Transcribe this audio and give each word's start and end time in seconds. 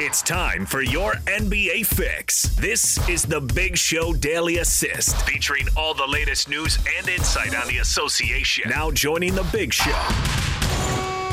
It's 0.00 0.22
time 0.22 0.66
for 0.66 0.82
your 0.82 1.12
NBA 1.26 1.86
fix. 1.86 2.42
This 2.56 3.08
is 3.08 3.22
the 3.22 3.40
Big 3.40 3.78
Show 3.78 4.12
Daily 4.12 4.58
Assist, 4.58 5.22
featuring 5.22 5.68
all 5.76 5.94
the 5.94 6.06
latest 6.08 6.48
news 6.48 6.80
and 6.98 7.08
insight 7.08 7.54
on 7.54 7.68
the 7.68 7.78
association. 7.78 8.68
Now 8.68 8.90
joining 8.90 9.36
the 9.36 9.44
Big 9.52 9.72
Show, 9.72 9.92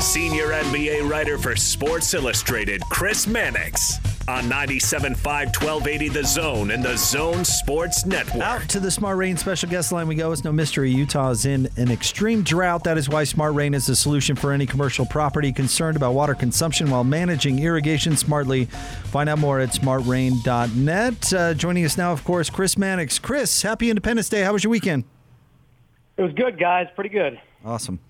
senior 0.02 0.48
NBA 0.48 1.08
writer 1.08 1.38
for 1.38 1.54
Sports 1.54 2.12
Illustrated, 2.12 2.82
Chris 2.90 3.28
Mannix. 3.28 3.98
On 4.26 4.44
97.5 4.44 5.16
1280 5.24 6.08
The 6.08 6.24
Zone 6.24 6.70
and 6.72 6.82
The 6.82 6.96
Zone 6.96 7.44
Sports 7.44 8.04
Network. 8.04 8.42
Out 8.42 8.68
to 8.68 8.80
the 8.80 8.90
Smart 8.90 9.16
Rain 9.16 9.36
special 9.36 9.68
guest 9.68 9.92
line 9.92 10.08
we 10.08 10.16
go. 10.16 10.32
It's 10.32 10.42
no 10.42 10.50
mystery. 10.50 10.90
Utah 10.90 11.30
is 11.30 11.46
in 11.46 11.68
an 11.76 11.90
extreme 11.90 12.42
drought. 12.42 12.82
That 12.82 12.98
is 12.98 13.08
why 13.08 13.22
Smart 13.22 13.54
Rain 13.54 13.74
is 13.74 13.86
the 13.86 13.94
solution 13.94 14.34
for 14.34 14.52
any 14.52 14.66
commercial 14.66 15.06
property 15.06 15.52
concerned 15.52 15.96
about 15.96 16.14
water 16.14 16.34
consumption 16.34 16.90
while 16.90 17.04
managing 17.04 17.60
irrigation 17.60 18.16
smartly. 18.16 18.64
Find 19.06 19.28
out 19.28 19.38
more 19.38 19.60
at 19.60 19.70
smartrain.net. 19.70 21.32
Uh, 21.32 21.54
joining 21.54 21.84
us 21.84 21.96
now, 21.96 22.10
of 22.12 22.24
course, 22.24 22.50
Chris 22.50 22.76
Mannix. 22.76 23.20
Chris, 23.20 23.62
happy 23.62 23.88
Independence 23.88 24.28
Day. 24.28 24.42
How 24.42 24.52
was 24.52 24.64
your 24.64 24.72
weekend? 24.72 25.04
It 26.16 26.22
was 26.22 26.32
good, 26.32 26.58
guys. 26.58 26.88
Pretty 26.96 27.10
good. 27.10 27.40
Awesome. 27.64 28.00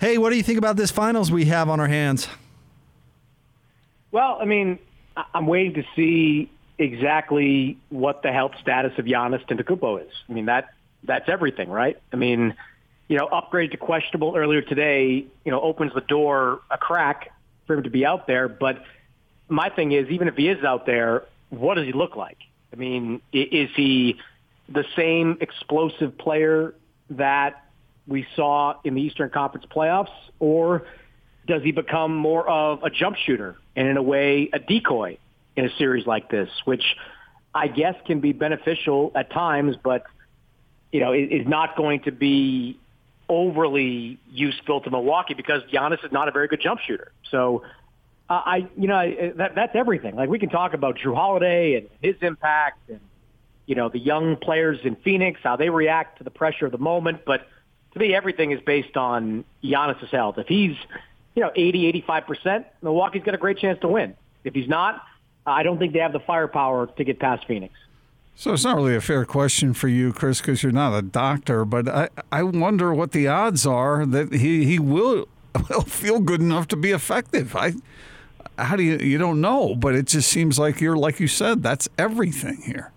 Hey, 0.00 0.18
what 0.18 0.30
do 0.30 0.36
you 0.36 0.42
think 0.42 0.58
about 0.58 0.76
this 0.76 0.90
finals 0.90 1.32
we 1.32 1.46
have 1.46 1.68
on 1.68 1.80
our 1.80 1.88
hands? 1.88 2.28
Well, 4.12 4.38
I 4.40 4.44
mean, 4.44 4.78
I'm 5.34 5.46
waiting 5.46 5.74
to 5.74 5.84
see 5.96 6.50
exactly 6.78 7.78
what 7.88 8.22
the 8.22 8.32
health 8.32 8.52
status 8.60 8.92
of 8.98 9.04
Giannis 9.04 9.44
Antetokounmpo 9.46 10.06
is. 10.06 10.12
I 10.28 10.32
mean, 10.32 10.46
that 10.46 10.70
that's 11.04 11.28
everything, 11.28 11.70
right? 11.70 11.98
I 12.12 12.16
mean, 12.16 12.54
you 13.08 13.16
know, 13.16 13.26
upgrade 13.26 13.70
to 13.72 13.76
questionable 13.76 14.36
earlier 14.36 14.62
today, 14.62 15.24
you 15.44 15.50
know, 15.50 15.60
opens 15.60 15.92
the 15.94 16.00
door 16.02 16.60
a 16.70 16.78
crack 16.78 17.32
for 17.66 17.74
him 17.74 17.84
to 17.84 17.90
be 17.90 18.04
out 18.04 18.26
there. 18.26 18.48
But 18.48 18.82
my 19.48 19.70
thing 19.70 19.92
is, 19.92 20.08
even 20.10 20.28
if 20.28 20.36
he 20.36 20.48
is 20.48 20.62
out 20.62 20.86
there, 20.86 21.24
what 21.48 21.74
does 21.74 21.86
he 21.86 21.92
look 21.92 22.16
like? 22.16 22.38
I 22.72 22.76
mean, 22.76 23.20
is 23.32 23.70
he 23.74 24.16
the 24.68 24.84
same 24.94 25.38
explosive 25.40 26.16
player 26.18 26.74
that 27.10 27.64
we 28.10 28.26
saw 28.34 28.74
in 28.84 28.94
the 28.94 29.00
Eastern 29.00 29.30
Conference 29.30 29.64
playoffs, 29.74 30.10
or 30.40 30.82
does 31.46 31.62
he 31.62 31.70
become 31.70 32.14
more 32.14 32.46
of 32.46 32.82
a 32.82 32.90
jump 32.90 33.16
shooter 33.16 33.56
and 33.76 33.88
in 33.88 33.96
a 33.96 34.02
way 34.02 34.50
a 34.52 34.58
decoy 34.58 35.16
in 35.56 35.64
a 35.64 35.70
series 35.78 36.06
like 36.06 36.28
this, 36.28 36.50
which 36.64 36.84
I 37.54 37.68
guess 37.68 37.94
can 38.06 38.20
be 38.20 38.32
beneficial 38.32 39.12
at 39.14 39.30
times, 39.30 39.76
but 39.82 40.02
you 40.92 41.00
know 41.00 41.12
is 41.12 41.46
not 41.46 41.76
going 41.76 42.00
to 42.00 42.12
be 42.12 42.78
overly 43.28 44.18
useful 44.32 44.80
to 44.80 44.90
Milwaukee 44.90 45.34
because 45.34 45.62
Giannis 45.72 46.04
is 46.04 46.10
not 46.10 46.28
a 46.28 46.32
very 46.32 46.48
good 46.48 46.60
jump 46.60 46.80
shooter. 46.80 47.12
So 47.30 47.62
I, 48.28 48.68
you 48.76 48.88
know, 48.88 49.32
that 49.36 49.54
that's 49.54 49.74
everything. 49.74 50.16
Like 50.16 50.28
we 50.28 50.40
can 50.40 50.50
talk 50.50 50.74
about 50.74 50.98
Jrue 50.98 51.14
Holiday 51.14 51.76
and 51.76 51.88
his 52.02 52.16
impact, 52.22 52.88
and 52.88 53.00
you 53.66 53.76
know 53.76 53.88
the 53.88 54.00
young 54.00 54.36
players 54.36 54.80
in 54.82 54.96
Phoenix 54.96 55.40
how 55.42 55.56
they 55.56 55.70
react 55.70 56.18
to 56.18 56.24
the 56.24 56.30
pressure 56.30 56.66
of 56.66 56.72
the 56.72 56.78
moment, 56.78 57.20
but 57.24 57.46
to 57.92 57.98
me 57.98 58.14
everything 58.14 58.52
is 58.52 58.60
based 58.60 58.96
on 58.96 59.44
Giannis's 59.62 60.10
health. 60.10 60.38
If 60.38 60.46
he's 60.46 60.76
you 61.34 61.42
know, 61.42 61.52
80, 61.54 62.02
85%, 62.02 62.64
Milwaukee's 62.82 63.22
got 63.22 63.34
a 63.34 63.38
great 63.38 63.58
chance 63.58 63.80
to 63.80 63.88
win. 63.88 64.16
If 64.44 64.54
he's 64.54 64.68
not, 64.68 65.04
I 65.46 65.62
don't 65.62 65.78
think 65.78 65.92
they 65.92 66.00
have 66.00 66.12
the 66.12 66.20
firepower 66.20 66.86
to 66.86 67.04
get 67.04 67.18
past 67.18 67.46
Phoenix. 67.46 67.74
So 68.34 68.52
it's 68.52 68.64
not 68.64 68.76
really 68.76 68.96
a 68.96 69.00
fair 69.00 69.24
question 69.24 69.74
for 69.74 69.88
you, 69.88 70.12
Chris, 70.12 70.40
because 70.40 70.62
you're 70.62 70.72
not 70.72 70.96
a 70.96 71.02
doctor. 71.02 71.64
But 71.64 71.88
I, 71.88 72.08
I 72.32 72.42
wonder 72.42 72.94
what 72.94 73.12
the 73.12 73.28
odds 73.28 73.66
are 73.66 74.06
that 74.06 74.32
he, 74.32 74.64
he 74.64 74.78
will, 74.78 75.28
will 75.70 75.82
feel 75.82 76.20
good 76.20 76.40
enough 76.40 76.68
to 76.68 76.76
be 76.76 76.90
effective. 76.90 77.54
I, 77.54 77.74
how 78.58 78.76
do 78.76 78.82
you 78.82 78.98
you 78.98 79.16
don't 79.18 79.40
know, 79.40 79.74
but 79.74 79.94
it 79.94 80.06
just 80.06 80.28
seems 80.28 80.58
like 80.58 80.80
you're 80.80 80.96
like 80.96 81.20
you 81.20 81.28
said. 81.28 81.62
That's 81.62 81.88
everything 81.96 82.62
here. 82.62 82.92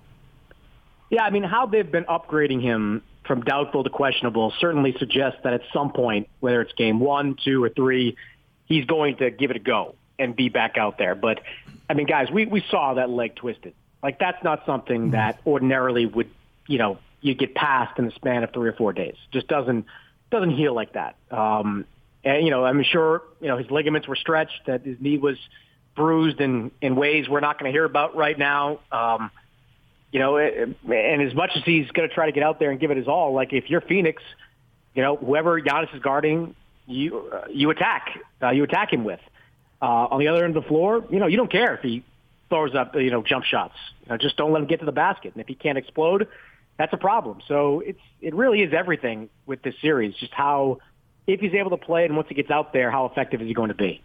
Yeah, 1.10 1.24
I 1.24 1.30
mean, 1.30 1.44
how 1.44 1.66
they've 1.66 1.90
been 1.90 2.06
upgrading 2.06 2.62
him 2.62 3.04
from 3.26 3.42
doubtful 3.42 3.84
to 3.84 3.90
questionable 3.90 4.54
certainly 4.60 4.96
suggests 4.98 5.40
that 5.44 5.54
at 5.54 5.62
some 5.74 5.92
point, 5.92 6.30
whether 6.40 6.62
it's 6.62 6.74
game 6.74 7.00
one, 7.00 7.38
two, 7.44 7.64
or 7.64 7.70
three, 7.70 8.18
he's 8.66 8.86
going 8.86 9.18
to 9.18 9.32
give 9.32 9.52
it 9.52 9.58
a 9.58 9.60
go 9.60 9.96
and 10.20 10.36
be 10.36 10.50
back 10.50 10.78
out 10.78 10.98
there. 10.98 11.16
But 11.16 11.42
I 11.90 11.94
mean, 11.94 12.08
guys, 12.08 12.30
we, 12.32 12.46
we 12.46 12.64
saw 12.70 12.96
that 12.96 13.10
leg 13.10 13.36
twisted. 13.36 13.74
Like 14.02 14.20
that's 14.20 14.44
not 14.44 14.66
something 14.66 15.02
mm-hmm. 15.02 15.12
that 15.12 15.40
ordinarily 15.46 16.06
would, 16.06 16.30
you 16.68 16.78
know, 16.78 16.98
you 17.22 17.34
get 17.34 17.56
past 17.56 17.98
in 17.98 18.06
the 18.06 18.12
span 18.12 18.44
of 18.44 18.52
three 18.52 18.68
or 18.70 18.74
four 18.74 18.94
days. 18.94 19.16
Just 19.32 19.48
doesn't 19.48 19.86
doesn't 20.30 20.52
heal 20.52 20.74
like 20.74 20.94
that. 20.94 21.16
Um, 21.32 21.86
and 22.24 22.44
you 22.44 22.52
know, 22.52 22.66
I'm 22.66 22.84
sure 22.84 23.24
you 23.40 23.48
know 23.48 23.58
his 23.58 23.72
ligaments 23.72 24.08
were 24.08 24.16
stretched, 24.16 24.66
that 24.68 24.82
his 24.84 24.98
knee 25.00 25.18
was 25.18 25.38
bruised 25.96 26.42
in 26.42 26.72
in 26.82 26.96
ways 26.96 27.30
we're 27.30 27.40
not 27.40 27.60
going 27.60 27.72
to 27.72 27.76
hear 27.76 27.86
about 27.86 28.16
right 28.16 28.38
now. 28.38 28.80
Um, 28.92 29.32
you 30.14 30.20
know, 30.20 30.38
and 30.38 30.76
as 31.22 31.34
much 31.34 31.52
as 31.56 31.64
he's 31.66 31.90
going 31.90 32.08
to 32.08 32.14
try 32.14 32.28
to 32.28 32.32
get 32.32 32.44
out 32.44 32.60
there 32.60 32.70
and 32.70 32.80
give 32.80 32.92
it 32.92 32.98
his 32.98 33.08
all, 33.08 33.34
like 33.34 33.52
if 33.52 33.68
you're 33.68 33.82
Phoenix, 33.82 34.22
you 34.94 35.02
know, 35.02 35.18
whoever 35.18 35.60
Giannis 35.60 35.94
is 35.96 36.02
guarding, 36.04 36.56
you 36.86 37.32
uh, 37.34 37.46
you 37.50 37.72
attack, 37.72 38.20
uh, 38.42 38.52
you 38.52 38.64
attack 38.64 38.94
him 38.94 39.04
with. 39.04 39.20
Uh, 39.82 39.86
on 40.12 40.20
the 40.20 40.28
other 40.28 40.46
end 40.46 40.56
of 40.56 40.64
the 40.64 40.70
floor, 40.70 41.04
you 41.10 41.20
know, 41.20 41.26
you 41.26 41.36
don't 41.36 41.52
care 41.52 41.74
if 41.74 41.82
he 41.82 42.06
throws 42.48 42.76
up, 42.76 42.94
you 42.94 43.10
know, 43.10 43.24
jump 43.24 43.44
shots. 43.44 43.74
You 44.04 44.12
know, 44.12 44.18
just 44.18 44.38
don't 44.38 44.54
let 44.54 44.62
him 44.62 44.68
get 44.68 44.82
to 44.82 44.86
the 44.86 44.92
basket. 44.92 45.34
And 45.34 45.42
if 45.42 45.48
he 45.48 45.56
can't 45.56 45.80
explode, 45.80 46.28
that's 46.78 46.94
a 46.94 46.98
problem. 46.98 47.42
So 47.48 47.80
it's 47.80 48.00
it 48.22 48.36
really 48.36 48.62
is 48.62 48.72
everything 48.72 49.30
with 49.48 49.64
this 49.64 49.74
series. 49.82 50.14
Just 50.14 50.34
how 50.34 50.78
if 51.26 51.40
he's 51.40 51.56
able 51.56 51.72
to 51.72 51.78
play 51.78 52.06
and 52.06 52.16
once 52.16 52.30
he 52.30 52.36
gets 52.36 52.52
out 52.52 52.72
there, 52.72 52.92
how 52.92 53.08
effective 53.08 53.42
is 53.42 53.48
he 53.48 53.56
going 53.56 53.70
to 53.70 53.76
be? 53.76 54.04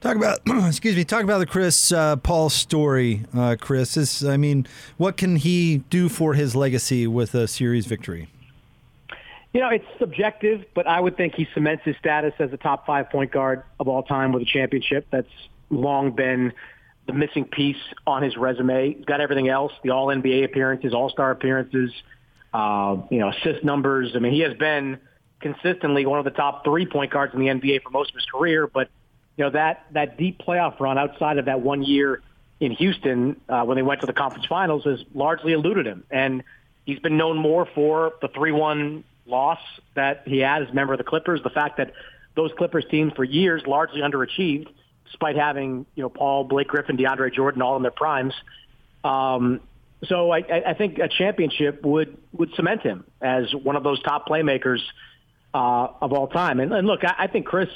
Talk 0.00 0.16
about, 0.16 0.40
excuse 0.66 0.96
me, 0.96 1.04
talk 1.04 1.24
about 1.24 1.40
the 1.40 1.46
Chris 1.46 1.92
uh, 1.92 2.16
Paul 2.16 2.48
story, 2.48 3.24
uh, 3.36 3.56
Chris. 3.60 3.98
Is, 3.98 4.24
I 4.24 4.38
mean, 4.38 4.66
what 4.96 5.18
can 5.18 5.36
he 5.36 5.78
do 5.90 6.08
for 6.08 6.32
his 6.32 6.56
legacy 6.56 7.06
with 7.06 7.34
a 7.34 7.46
series 7.46 7.84
victory? 7.84 8.28
You 9.52 9.60
know, 9.60 9.68
it's 9.68 9.84
subjective, 9.98 10.64
but 10.74 10.86
I 10.86 11.00
would 11.00 11.18
think 11.18 11.34
he 11.34 11.46
cements 11.52 11.82
his 11.84 11.96
status 11.98 12.32
as 12.38 12.50
a 12.52 12.56
top 12.56 12.86
five 12.86 13.10
point 13.10 13.30
guard 13.30 13.62
of 13.78 13.88
all 13.88 14.02
time 14.02 14.32
with 14.32 14.42
a 14.42 14.46
championship. 14.46 15.06
That's 15.10 15.28
long 15.68 16.12
been 16.12 16.54
the 17.06 17.12
missing 17.12 17.44
piece 17.44 17.76
on 18.06 18.22
his 18.22 18.36
resume. 18.38 18.94
He's 18.94 19.04
got 19.04 19.20
everything 19.20 19.48
else: 19.48 19.72
the 19.82 19.90
All 19.90 20.06
NBA 20.06 20.44
appearances, 20.44 20.94
All 20.94 21.10
Star 21.10 21.30
appearances, 21.30 21.92
uh, 22.54 22.96
you 23.10 23.18
know, 23.18 23.28
assist 23.28 23.64
numbers. 23.64 24.12
I 24.14 24.20
mean, 24.20 24.32
he 24.32 24.40
has 24.40 24.56
been 24.56 24.98
consistently 25.40 26.06
one 26.06 26.18
of 26.20 26.24
the 26.24 26.30
top 26.30 26.64
three 26.64 26.86
point 26.86 27.10
guards 27.10 27.34
in 27.34 27.40
the 27.40 27.48
NBA 27.48 27.82
for 27.82 27.90
most 27.90 28.10
of 28.10 28.14
his 28.14 28.24
career, 28.32 28.66
but 28.66 28.88
you 29.40 29.46
know 29.46 29.52
that 29.52 29.86
that 29.92 30.18
deep 30.18 30.38
playoff 30.38 30.78
run 30.80 30.98
outside 30.98 31.38
of 31.38 31.46
that 31.46 31.62
one 31.62 31.82
year 31.82 32.20
in 32.60 32.72
Houston 32.72 33.40
uh, 33.48 33.64
when 33.64 33.76
they 33.76 33.82
went 33.82 34.02
to 34.02 34.06
the 34.06 34.12
conference 34.12 34.44
finals 34.44 34.84
has 34.84 35.02
largely 35.14 35.54
eluded 35.54 35.86
him, 35.86 36.04
and 36.10 36.42
he's 36.84 36.98
been 36.98 37.16
known 37.16 37.38
more 37.38 37.66
for 37.74 38.12
the 38.20 38.28
three-one 38.28 39.02
loss 39.24 39.60
that 39.94 40.24
he 40.26 40.40
had 40.40 40.60
as 40.62 40.68
a 40.68 40.74
member 40.74 40.92
of 40.92 40.98
the 40.98 41.04
Clippers. 41.04 41.42
The 41.42 41.48
fact 41.48 41.78
that 41.78 41.94
those 42.34 42.50
Clippers 42.58 42.84
teams 42.90 43.14
for 43.14 43.24
years 43.24 43.62
largely 43.66 44.02
underachieved, 44.02 44.68
despite 45.06 45.36
having 45.36 45.86
you 45.94 46.02
know 46.02 46.10
Paul, 46.10 46.44
Blake 46.44 46.68
Griffin, 46.68 46.98
DeAndre 46.98 47.32
Jordan 47.32 47.62
all 47.62 47.76
in 47.76 47.82
their 47.82 47.90
primes. 47.90 48.34
Um, 49.04 49.60
so 50.04 50.30
I, 50.30 50.40
I 50.66 50.74
think 50.74 50.98
a 50.98 51.08
championship 51.08 51.82
would 51.82 52.14
would 52.34 52.52
cement 52.56 52.82
him 52.82 53.04
as 53.22 53.54
one 53.54 53.76
of 53.76 53.84
those 53.84 54.02
top 54.02 54.28
playmakers 54.28 54.80
uh, 55.54 55.88
of 56.02 56.12
all 56.12 56.28
time. 56.28 56.60
And, 56.60 56.74
and 56.74 56.86
look, 56.86 57.04
I, 57.04 57.14
I 57.20 57.26
think 57.26 57.46
Chris 57.46 57.70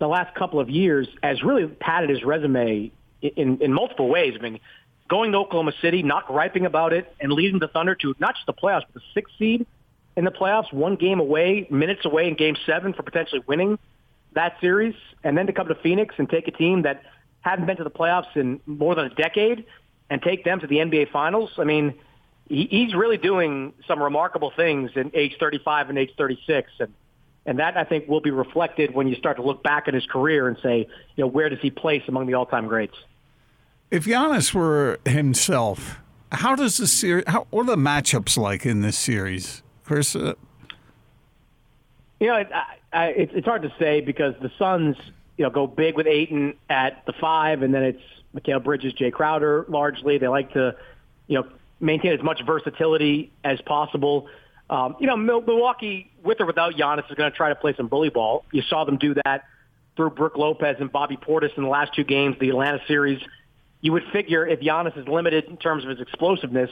the 0.00 0.08
last 0.08 0.34
couple 0.34 0.58
of 0.58 0.68
years 0.68 1.06
has 1.22 1.42
really 1.42 1.66
padded 1.66 2.10
his 2.10 2.24
resume 2.24 2.90
in, 3.22 3.58
in 3.60 3.72
multiple 3.72 4.08
ways. 4.08 4.34
I 4.36 4.42
mean, 4.42 4.58
going 5.08 5.30
to 5.32 5.38
Oklahoma 5.38 5.72
City, 5.80 6.02
not 6.02 6.26
griping 6.26 6.66
about 6.66 6.92
it, 6.92 7.14
and 7.20 7.30
leading 7.30 7.60
the 7.60 7.68
Thunder 7.68 7.94
to 7.96 8.14
not 8.18 8.34
just 8.34 8.46
the 8.46 8.54
playoffs, 8.54 8.84
but 8.92 8.94
the 8.94 9.02
sixth 9.14 9.34
seed 9.38 9.66
in 10.16 10.24
the 10.24 10.30
playoffs, 10.30 10.72
one 10.72 10.96
game 10.96 11.20
away, 11.20 11.66
minutes 11.70 12.04
away 12.04 12.26
in 12.26 12.34
game 12.34 12.56
seven 12.66 12.92
for 12.94 13.02
potentially 13.02 13.42
winning 13.46 13.78
that 14.32 14.56
series, 14.60 14.94
and 15.22 15.36
then 15.36 15.46
to 15.46 15.52
come 15.52 15.68
to 15.68 15.74
Phoenix 15.76 16.14
and 16.18 16.28
take 16.28 16.48
a 16.48 16.52
team 16.52 16.82
that 16.82 17.02
hadn't 17.40 17.66
been 17.66 17.76
to 17.76 17.84
the 17.84 17.90
playoffs 17.90 18.36
in 18.36 18.60
more 18.66 18.94
than 18.94 19.06
a 19.06 19.14
decade 19.14 19.64
and 20.08 20.22
take 20.22 20.44
them 20.44 20.60
to 20.60 20.66
the 20.66 20.76
NBA 20.76 21.10
Finals. 21.10 21.50
I 21.58 21.64
mean, 21.64 21.94
he's 22.48 22.94
really 22.94 23.16
doing 23.16 23.72
some 23.86 24.02
remarkable 24.02 24.52
things 24.54 24.90
in 24.94 25.10
age 25.14 25.36
35 25.38 25.88
and 25.88 25.98
age 25.98 26.10
36. 26.16 26.70
And 26.80 26.92
and 27.46 27.58
that, 27.58 27.76
I 27.76 27.84
think, 27.84 28.08
will 28.08 28.20
be 28.20 28.30
reflected 28.30 28.94
when 28.94 29.08
you 29.08 29.16
start 29.16 29.36
to 29.38 29.42
look 29.42 29.62
back 29.62 29.88
at 29.88 29.94
his 29.94 30.06
career 30.06 30.46
and 30.48 30.56
say, 30.62 30.86
you 31.16 31.24
know, 31.24 31.26
where 31.26 31.48
does 31.48 31.60
he 31.60 31.70
place 31.70 32.02
among 32.06 32.26
the 32.26 32.34
all-time 32.34 32.66
greats? 32.68 32.96
If 33.90 34.04
Giannis 34.04 34.54
were 34.54 35.00
himself, 35.04 35.98
how 36.32 36.54
does 36.54 36.76
the 36.76 36.86
series? 36.86 37.24
How, 37.26 37.46
what 37.50 37.62
are 37.62 37.76
the 37.76 37.76
matchups 37.76 38.36
like 38.36 38.64
in 38.64 38.82
this 38.82 38.96
series, 38.96 39.62
Chris? 39.84 40.14
Uh, 40.14 40.34
you 42.20 42.28
know, 42.28 42.36
it, 42.36 42.48
I, 42.92 43.06
it's, 43.08 43.32
it's 43.34 43.46
hard 43.46 43.62
to 43.62 43.72
say 43.78 44.00
because 44.00 44.34
the 44.40 44.50
Suns, 44.58 44.96
you 45.36 45.44
know, 45.44 45.50
go 45.50 45.66
big 45.66 45.96
with 45.96 46.06
Ayton 46.06 46.54
at 46.68 47.04
the 47.06 47.12
five, 47.14 47.62
and 47.62 47.74
then 47.74 47.82
it's 47.82 48.02
Mikal 48.36 48.62
Bridges, 48.62 48.92
Jae 48.92 49.12
Crowder. 49.12 49.64
Largely, 49.68 50.18
they 50.18 50.28
like 50.28 50.52
to, 50.52 50.76
you 51.26 51.40
know, 51.40 51.48
maintain 51.80 52.12
as 52.12 52.22
much 52.22 52.42
versatility 52.44 53.32
as 53.42 53.60
possible. 53.62 54.28
Um, 54.70 54.94
you 55.00 55.08
know, 55.08 55.16
Milwaukee, 55.16 56.12
with 56.22 56.40
or 56.40 56.46
without 56.46 56.74
Giannis, 56.74 57.10
is 57.10 57.16
going 57.16 57.30
to 57.30 57.36
try 57.36 57.48
to 57.48 57.56
play 57.56 57.74
some 57.76 57.88
bully 57.88 58.08
ball. 58.08 58.44
You 58.52 58.62
saw 58.62 58.84
them 58.84 58.98
do 58.98 59.14
that 59.24 59.44
through 59.96 60.10
Brook 60.10 60.36
Lopez 60.36 60.76
and 60.78 60.90
Bobby 60.92 61.16
Portis 61.16 61.56
in 61.56 61.64
the 61.64 61.68
last 61.68 61.92
two 61.92 62.04
games, 62.04 62.36
the 62.40 62.50
Atlanta 62.50 62.78
series. 62.86 63.20
You 63.80 63.92
would 63.92 64.04
figure 64.12 64.46
if 64.46 64.60
Giannis 64.60 64.96
is 64.96 65.08
limited 65.08 65.46
in 65.46 65.56
terms 65.56 65.82
of 65.82 65.90
his 65.90 66.00
explosiveness, 66.00 66.70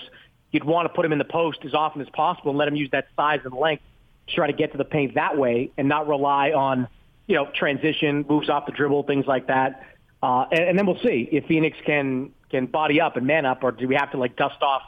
you'd 0.52 0.62
want 0.62 0.86
to 0.86 0.94
put 0.94 1.04
him 1.04 1.12
in 1.12 1.18
the 1.18 1.24
post 1.24 1.58
as 1.64 1.74
often 1.74 2.00
as 2.00 2.08
possible 2.10 2.50
and 2.50 2.58
let 2.58 2.68
him 2.68 2.76
use 2.76 2.88
that 2.92 3.08
size 3.16 3.40
and 3.44 3.52
length 3.52 3.82
to 4.28 4.34
try 4.34 4.46
to 4.46 4.52
get 4.52 4.70
to 4.72 4.78
the 4.78 4.84
paint 4.84 5.16
that 5.16 5.36
way 5.36 5.72
and 5.76 5.88
not 5.88 6.06
rely 6.06 6.52
on, 6.52 6.86
you 7.26 7.34
know, 7.34 7.48
transition, 7.52 8.24
moves 8.28 8.48
off 8.48 8.66
the 8.66 8.72
dribble, 8.72 9.02
things 9.02 9.26
like 9.26 9.48
that. 9.48 9.84
Uh, 10.22 10.44
and, 10.52 10.60
and 10.60 10.78
then 10.78 10.86
we'll 10.86 11.00
see 11.00 11.28
if 11.32 11.46
Phoenix 11.46 11.76
can 11.84 12.32
can 12.48 12.66
body 12.66 13.00
up 13.00 13.16
and 13.16 13.26
man 13.26 13.44
up, 13.44 13.62
or 13.62 13.72
do 13.72 13.86
we 13.88 13.94
have 13.96 14.10
to 14.12 14.16
like 14.18 14.36
dust 14.36 14.62
off 14.62 14.82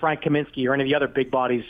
Frank 0.00 0.22
Kaminsky 0.22 0.68
or 0.68 0.74
any 0.74 0.82
of 0.82 0.88
the 0.88 0.94
other 0.96 1.08
big 1.08 1.30
bodies 1.30 1.64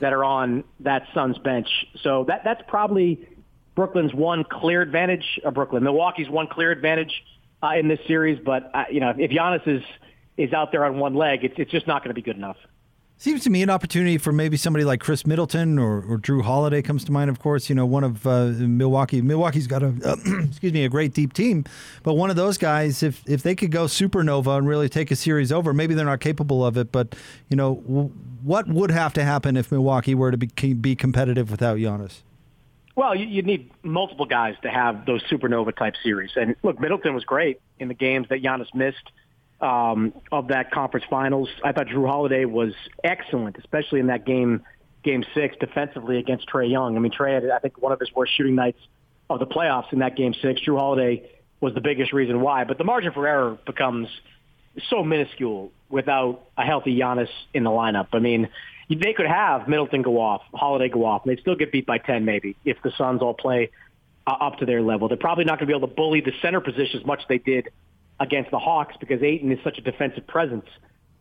that 0.00 0.12
are 0.12 0.24
on 0.24 0.64
that 0.80 1.06
Suns 1.14 1.38
bench? 1.38 1.68
So 2.02 2.24
that 2.28 2.42
that's 2.44 2.62
probably 2.68 3.28
Brooklyn's 3.74 4.14
one 4.14 4.44
clear 4.44 4.82
advantage. 4.82 5.40
Or 5.44 5.50
Brooklyn, 5.50 5.82
Milwaukee's 5.84 6.28
one 6.28 6.48
clear 6.48 6.70
advantage 6.70 7.12
uh, 7.62 7.72
in 7.78 7.88
this 7.88 8.00
series. 8.06 8.38
But 8.44 8.70
uh, 8.74 8.84
you 8.90 9.00
know, 9.00 9.12
if 9.16 9.30
Giannis 9.30 9.66
is 9.66 9.82
is 10.36 10.52
out 10.52 10.72
there 10.72 10.84
on 10.84 10.98
one 10.98 11.14
leg, 11.14 11.44
it's 11.44 11.54
it's 11.58 11.70
just 11.70 11.86
not 11.86 12.02
going 12.02 12.10
to 12.10 12.14
be 12.14 12.22
good 12.22 12.36
enough. 12.36 12.56
Seems 13.18 13.42
to 13.44 13.50
me 13.50 13.62
an 13.62 13.70
opportunity 13.70 14.18
for 14.18 14.30
maybe 14.30 14.58
somebody 14.58 14.84
like 14.84 15.00
Khris 15.00 15.26
Middleton 15.26 15.78
or, 15.78 16.02
or 16.02 16.18
Jrue 16.18 16.42
Holiday 16.42 16.82
comes 16.82 17.02
to 17.04 17.12
mind. 17.12 17.30
Of 17.30 17.38
course, 17.38 17.70
you 17.70 17.74
know 17.74 17.86
one 17.86 18.04
of 18.04 18.26
uh, 18.26 18.48
Milwaukee. 18.58 19.22
Milwaukee's 19.22 19.66
got 19.66 19.82
a 19.82 19.94
uh, 20.04 20.16
excuse 20.44 20.72
me 20.72 20.84
a 20.84 20.90
great 20.90 21.14
deep 21.14 21.32
team, 21.32 21.64
but 22.02 22.12
one 22.14 22.28
of 22.28 22.36
those 22.36 22.58
guys, 22.58 23.02
if 23.02 23.22
if 23.26 23.42
they 23.42 23.54
could 23.54 23.70
go 23.70 23.86
supernova 23.86 24.58
and 24.58 24.68
really 24.68 24.90
take 24.90 25.10
a 25.10 25.16
series 25.16 25.50
over, 25.50 25.72
maybe 25.72 25.94
they're 25.94 26.04
not 26.04 26.20
capable 26.20 26.64
of 26.64 26.76
it. 26.76 26.92
But 26.92 27.16
you 27.48 27.56
know 27.56 27.76
w- 27.86 28.12
what 28.42 28.68
would 28.68 28.90
have 28.90 29.14
to 29.14 29.24
happen 29.24 29.56
if 29.56 29.72
Milwaukee 29.72 30.14
were 30.14 30.30
to 30.30 30.36
be, 30.36 30.74
be 30.74 30.94
competitive 30.94 31.50
without 31.50 31.78
Giannis? 31.78 32.20
Well, 32.96 33.14
you, 33.14 33.36
would 33.36 33.46
need 33.46 33.70
multiple 33.82 34.26
guys 34.26 34.56
to 34.62 34.70
have 34.70 35.06
those 35.06 35.22
supernova 35.24 35.74
type 35.74 35.94
series. 36.02 36.32
And 36.36 36.54
look, 36.62 36.78
Middleton 36.80 37.14
was 37.14 37.24
great 37.24 37.60
in 37.78 37.88
the 37.88 37.94
games 37.94 38.28
that 38.28 38.42
Giannis 38.42 38.74
missed 38.74 39.10
um, 39.60 40.12
of 40.30 40.48
that 40.48 40.70
conference 40.70 41.06
finals. 41.08 41.48
I 41.64 41.72
thought 41.72 41.86
Jrue 41.86 42.08
Holiday 42.08 42.44
was 42.44 42.74
excellent, 43.02 43.56
especially 43.58 44.00
in 44.00 44.08
that 44.08 44.24
game, 44.26 44.62
game 45.02 45.24
six, 45.34 45.56
defensively 45.58 46.18
against 46.18 46.48
Trae 46.48 46.70
Young. 46.70 46.96
I 46.96 47.00
mean, 47.00 47.12
Trae 47.12 47.34
had, 47.34 47.50
I 47.50 47.58
think, 47.58 47.80
one 47.80 47.92
of 47.92 48.00
his 48.00 48.12
worst 48.14 48.32
shooting 48.36 48.54
nights 48.54 48.78
of 49.30 49.40
the 49.40 49.46
playoffs 49.46 49.92
in 49.92 50.00
that 50.00 50.16
game 50.16 50.34
six. 50.34 50.60
Jrue 50.60 50.78
Holiday 50.78 51.30
was 51.60 51.74
the 51.74 51.80
biggest 51.80 52.12
reason 52.12 52.40
why. 52.40 52.64
But 52.64 52.78
the 52.78 52.84
margin 52.84 53.12
for 53.12 53.26
error 53.26 53.58
becomes 53.66 54.08
so 54.90 55.02
minuscule 55.02 55.72
without 55.88 56.42
a 56.56 56.62
healthy 56.62 56.96
Giannis 56.98 57.30
in 57.54 57.64
the 57.64 57.70
lineup. 57.70 58.08
I 58.12 58.18
mean, 58.18 58.48
they 58.90 59.14
could 59.14 59.26
have 59.26 59.68
Middleton 59.68 60.02
go 60.02 60.20
off, 60.20 60.42
Holiday 60.52 60.88
go 60.88 61.04
off, 61.04 61.24
and 61.24 61.30
they'd 61.30 61.40
still 61.40 61.56
get 61.56 61.72
beat 61.72 61.86
by 61.86 61.98
10 61.98 62.24
maybe 62.24 62.56
if 62.64 62.80
the 62.82 62.92
Suns 62.96 63.22
all 63.22 63.34
play 63.34 63.70
uh, 64.26 64.30
up 64.32 64.58
to 64.58 64.66
their 64.66 64.82
level. 64.82 65.08
They're 65.08 65.16
probably 65.16 65.44
not 65.44 65.58
going 65.58 65.66
to 65.68 65.72
be 65.72 65.76
able 65.76 65.88
to 65.88 65.94
bully 65.94 66.20
the 66.20 66.32
center 66.42 66.60
position 66.60 67.00
as 67.00 67.06
much 67.06 67.20
as 67.20 67.28
they 67.28 67.38
did 67.38 67.70
against 68.18 68.50
the 68.50 68.58
Hawks 68.58 68.96
because 68.98 69.22
Ayton 69.22 69.52
is 69.52 69.58
such 69.62 69.78
a 69.78 69.80
defensive 69.80 70.26
presence 70.26 70.66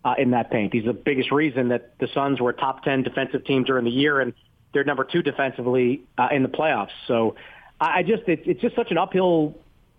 uh, 0.03 0.15
in 0.17 0.31
that 0.31 0.51
paint. 0.51 0.73
He's 0.73 0.85
the 0.85 0.93
biggest 0.93 1.31
reason 1.31 1.69
that 1.69 1.97
the 1.99 2.07
Suns 2.13 2.39
were 2.39 2.51
a 2.51 2.53
top 2.53 2.83
10 2.83 3.03
defensive 3.03 3.43
team 3.45 3.63
during 3.63 3.85
the 3.85 3.91
year, 3.91 4.19
and 4.19 4.33
they're 4.73 4.83
number 4.83 5.03
two 5.03 5.21
defensively 5.21 6.03
uh, 6.17 6.29
in 6.31 6.43
the 6.43 6.49
playoffs. 6.49 6.91
So 7.07 7.35
I 7.79 8.03
just, 8.03 8.23
it, 8.27 8.43
it's 8.45 8.61
just 8.61 8.75
such 8.75 8.91
an 8.91 8.97
uphill, 8.97 9.55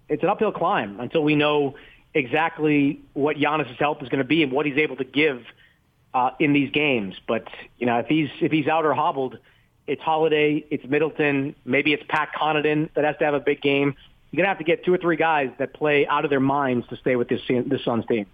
it's 0.09 0.23
an 0.23 0.29
uphill 0.29 0.53
climb 0.53 1.01
until 1.01 1.23
we 1.23 1.35
know 1.35 1.75
exactly 2.15 3.01
what 3.13 3.37
Giannis's 3.37 3.79
help 3.79 4.03
is 4.03 4.09
going 4.09 4.23
to 4.23 4.25
be 4.25 4.43
and 4.43 4.51
what 4.51 4.65
he's 4.65 4.79
able 4.79 4.97
to 4.97 5.05
give 5.05 5.43
uh, 6.15 6.31
in 6.39 6.53
these 6.55 6.71
games. 6.71 7.15
But 7.27 7.47
you 7.79 7.87
know, 7.87 7.99
if 7.99 8.07
he's 8.07 8.31
if 8.41 8.51
he's 8.51 8.69
out 8.69 8.87
or 8.87 8.95
hobbled, 8.95 9.39
it's 9.87 10.01
Holiday, 10.01 10.65
it's 10.71 10.85
Middleton, 10.85 11.55
maybe 11.65 11.93
it's 11.93 12.03
Pat 12.09 12.31
Connaughton 12.35 12.89
that 12.95 13.05
has 13.05 13.17
to 13.19 13.25
have 13.25 13.35
a 13.35 13.41
big 13.41 13.61
game 13.61 13.97
you're 14.31 14.43
gonna 14.43 14.49
have 14.49 14.59
to 14.59 14.65
get 14.65 14.85
two 14.85 14.93
or 14.93 14.99
three 14.99 15.17
guys 15.17 15.51
that 15.59 15.73
play 15.73 16.07
out 16.07 16.25
of 16.25 16.31
their 16.31 16.41
minds 16.41 16.87
to 16.89 16.97
stay 16.97 17.17
with 17.17 17.29
this 17.29 17.41
this 17.67 17.85
Suns 17.85 18.07
team. 18.07 18.27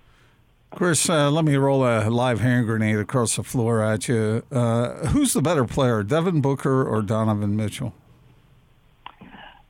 Chris, 0.74 1.08
uh, 1.10 1.30
let 1.30 1.44
me 1.44 1.54
roll 1.56 1.84
a 1.84 2.08
live 2.08 2.40
hand 2.40 2.66
grenade 2.66 2.96
across 2.96 3.36
the 3.36 3.42
floor 3.42 3.82
at 3.82 4.08
you. 4.08 4.42
Uh, 4.50 5.06
who's 5.08 5.34
the 5.34 5.42
better 5.42 5.66
player, 5.66 6.02
Devin 6.02 6.40
Booker 6.40 6.82
or 6.82 7.02
Donovan 7.02 7.56
Mitchell? 7.56 7.94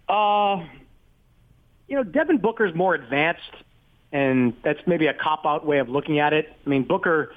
Uh, 0.08 0.64
you 1.88 1.96
know, 1.96 2.04
Devin 2.04 2.38
Booker's 2.38 2.74
more 2.74 2.94
advanced, 2.94 3.50
and 4.12 4.54
that's 4.62 4.80
maybe 4.86 5.08
a 5.08 5.14
cop 5.14 5.44
out 5.44 5.66
way 5.66 5.78
of 5.78 5.88
looking 5.88 6.20
at 6.20 6.32
it. 6.32 6.52
I 6.64 6.68
mean, 6.68 6.84
Booker 6.84 7.34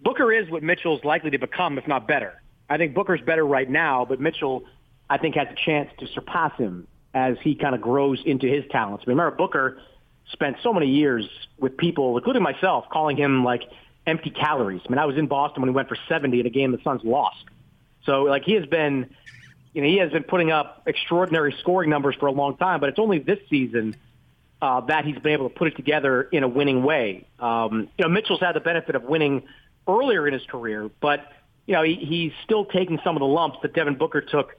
Booker 0.00 0.32
is 0.32 0.50
what 0.50 0.62
Mitchell's 0.62 1.04
likely 1.04 1.30
to 1.30 1.38
become, 1.38 1.78
if 1.78 1.86
not 1.86 2.08
better. 2.08 2.40
I 2.70 2.78
think 2.78 2.94
Booker's 2.94 3.20
better 3.20 3.46
right 3.46 3.68
now, 3.68 4.06
but 4.06 4.20
Mitchell, 4.20 4.64
I 5.10 5.18
think, 5.18 5.34
has 5.36 5.48
a 5.50 5.54
chance 5.54 5.90
to 5.98 6.06
surpass 6.06 6.56
him 6.56 6.88
as 7.14 7.36
he 7.42 7.54
kind 7.54 7.74
of 7.74 7.80
grows 7.80 8.22
into 8.24 8.46
his 8.46 8.64
talents. 8.70 9.04
I 9.06 9.10
mean, 9.10 9.18
Remember, 9.18 9.36
Booker 9.36 9.78
spent 10.30 10.56
so 10.62 10.72
many 10.72 10.88
years 10.88 11.28
with 11.58 11.76
people, 11.76 12.16
including 12.16 12.42
myself, 12.42 12.86
calling 12.90 13.16
him 13.16 13.44
like 13.44 13.64
empty 14.06 14.30
calories. 14.30 14.80
I 14.86 14.90
mean, 14.90 14.98
I 14.98 15.04
was 15.04 15.16
in 15.16 15.26
Boston 15.26 15.62
when 15.62 15.68
he 15.68 15.74
went 15.74 15.88
for 15.88 15.96
70 16.08 16.40
in 16.40 16.46
a 16.46 16.50
game 16.50 16.72
the 16.72 16.80
Suns 16.82 17.02
lost. 17.04 17.44
So, 18.04 18.24
like, 18.24 18.44
he 18.44 18.54
has 18.54 18.66
been, 18.66 19.14
you 19.72 19.82
know, 19.82 19.88
he 19.88 19.98
has 19.98 20.10
been 20.10 20.24
putting 20.24 20.50
up 20.50 20.82
extraordinary 20.86 21.54
scoring 21.60 21.90
numbers 21.90 22.16
for 22.18 22.26
a 22.26 22.32
long 22.32 22.56
time, 22.56 22.80
but 22.80 22.88
it's 22.88 22.98
only 22.98 23.18
this 23.18 23.38
season 23.48 23.94
uh, 24.60 24.80
that 24.82 25.04
he's 25.04 25.18
been 25.18 25.32
able 25.32 25.48
to 25.48 25.54
put 25.54 25.68
it 25.68 25.76
together 25.76 26.22
in 26.22 26.42
a 26.42 26.48
winning 26.48 26.82
way. 26.82 27.26
Um, 27.38 27.88
you 27.98 28.04
know, 28.04 28.08
Mitchell's 28.08 28.40
had 28.40 28.54
the 28.54 28.60
benefit 28.60 28.94
of 28.94 29.04
winning 29.04 29.42
earlier 29.86 30.26
in 30.26 30.32
his 30.32 30.44
career, 30.46 30.90
but, 31.00 31.30
you 31.66 31.74
know, 31.74 31.82
he, 31.82 31.94
he's 31.94 32.32
still 32.44 32.64
taking 32.64 32.98
some 33.04 33.16
of 33.16 33.20
the 33.20 33.26
lumps 33.26 33.58
that 33.62 33.74
Devin 33.74 33.96
Booker 33.96 34.20
took 34.20 34.56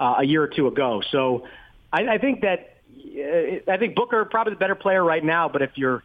uh, 0.00 0.16
a 0.18 0.24
year 0.24 0.42
or 0.42 0.48
two 0.48 0.66
ago. 0.68 1.02
So, 1.10 1.46
I, 1.92 2.14
I 2.14 2.18
think 2.18 2.42
that 2.42 2.76
uh, 2.90 3.70
I 3.70 3.76
think 3.78 3.94
Booker 3.94 4.24
probably 4.24 4.54
the 4.54 4.58
better 4.58 4.74
player 4.74 5.02
right 5.02 5.24
now. 5.24 5.48
But 5.48 5.62
if 5.62 5.70
you're 5.76 6.02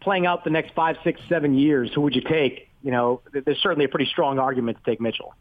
playing 0.00 0.26
out 0.26 0.44
the 0.44 0.50
next 0.50 0.74
five, 0.74 0.96
six, 1.04 1.20
seven 1.28 1.54
years, 1.54 1.92
who 1.94 2.02
would 2.02 2.14
you 2.14 2.22
take? 2.22 2.68
You 2.82 2.90
know, 2.90 3.22
there's 3.32 3.60
certainly 3.62 3.86
a 3.86 3.88
pretty 3.88 4.06
strong 4.06 4.38
argument 4.38 4.78
to 4.78 4.90
take 4.90 5.00
Mitchell. 5.00 5.34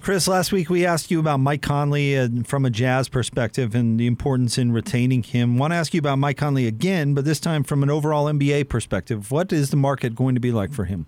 Chris, 0.00 0.28
last 0.28 0.52
week 0.52 0.70
we 0.70 0.86
asked 0.86 1.10
you 1.10 1.18
about 1.18 1.38
Mike 1.38 1.60
Conley 1.60 2.16
uh, 2.16 2.28
from 2.44 2.64
a 2.64 2.70
Jazz 2.70 3.08
perspective 3.08 3.74
and 3.74 3.98
the 3.98 4.06
importance 4.06 4.56
in 4.56 4.70
retaining 4.72 5.22
him. 5.22 5.58
Want 5.58 5.72
to 5.72 5.76
ask 5.76 5.92
you 5.92 5.98
about 5.98 6.18
Mike 6.18 6.36
Conley 6.36 6.66
again, 6.66 7.14
but 7.14 7.24
this 7.24 7.40
time 7.40 7.64
from 7.64 7.82
an 7.82 7.90
overall 7.90 8.26
NBA 8.26 8.68
perspective. 8.68 9.30
What 9.32 9.52
is 9.52 9.70
the 9.70 9.76
market 9.76 10.14
going 10.14 10.34
to 10.36 10.40
be 10.40 10.52
like 10.52 10.72
for 10.72 10.84
him? 10.84 11.06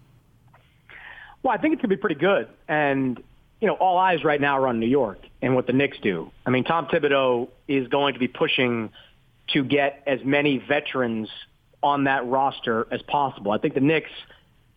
Well, 1.43 1.55
I 1.55 1.57
think 1.57 1.75
it's 1.75 1.83
going 1.83 1.91
to 1.91 1.97
be 1.97 2.01
pretty 2.01 2.21
good. 2.21 2.49
And 2.69 3.23
you 3.61 3.67
know, 3.67 3.75
all 3.75 3.99
eyes 3.99 4.25
right 4.25 4.41
now 4.41 4.59
are 4.59 4.67
on 4.67 4.81
New 4.81 4.87
York 4.87 5.19
and 5.43 5.55
what 5.55 5.67
the 5.67 5.73
Knicks 5.73 5.99
do. 6.03 6.31
I 6.47 6.51
mean, 6.51 6.65
Tom 6.65 6.87
Thibodeau 6.87 7.49
is 7.69 7.89
going 7.89 8.15
to 8.15 8.21
be 8.21 8.29
pushing 8.29 8.91
to 9.49 9.65
get 9.65 10.03
as 10.07 10.21
many 10.25 10.59
veterans 10.59 11.29
on 11.83 12.05
that 12.05 12.27
roster 12.27 12.87
as 12.91 13.03
possible. 13.03 13.53
I 13.53 13.59
think 13.59 13.75
the 13.75 13.81
Knicks, 13.81 14.11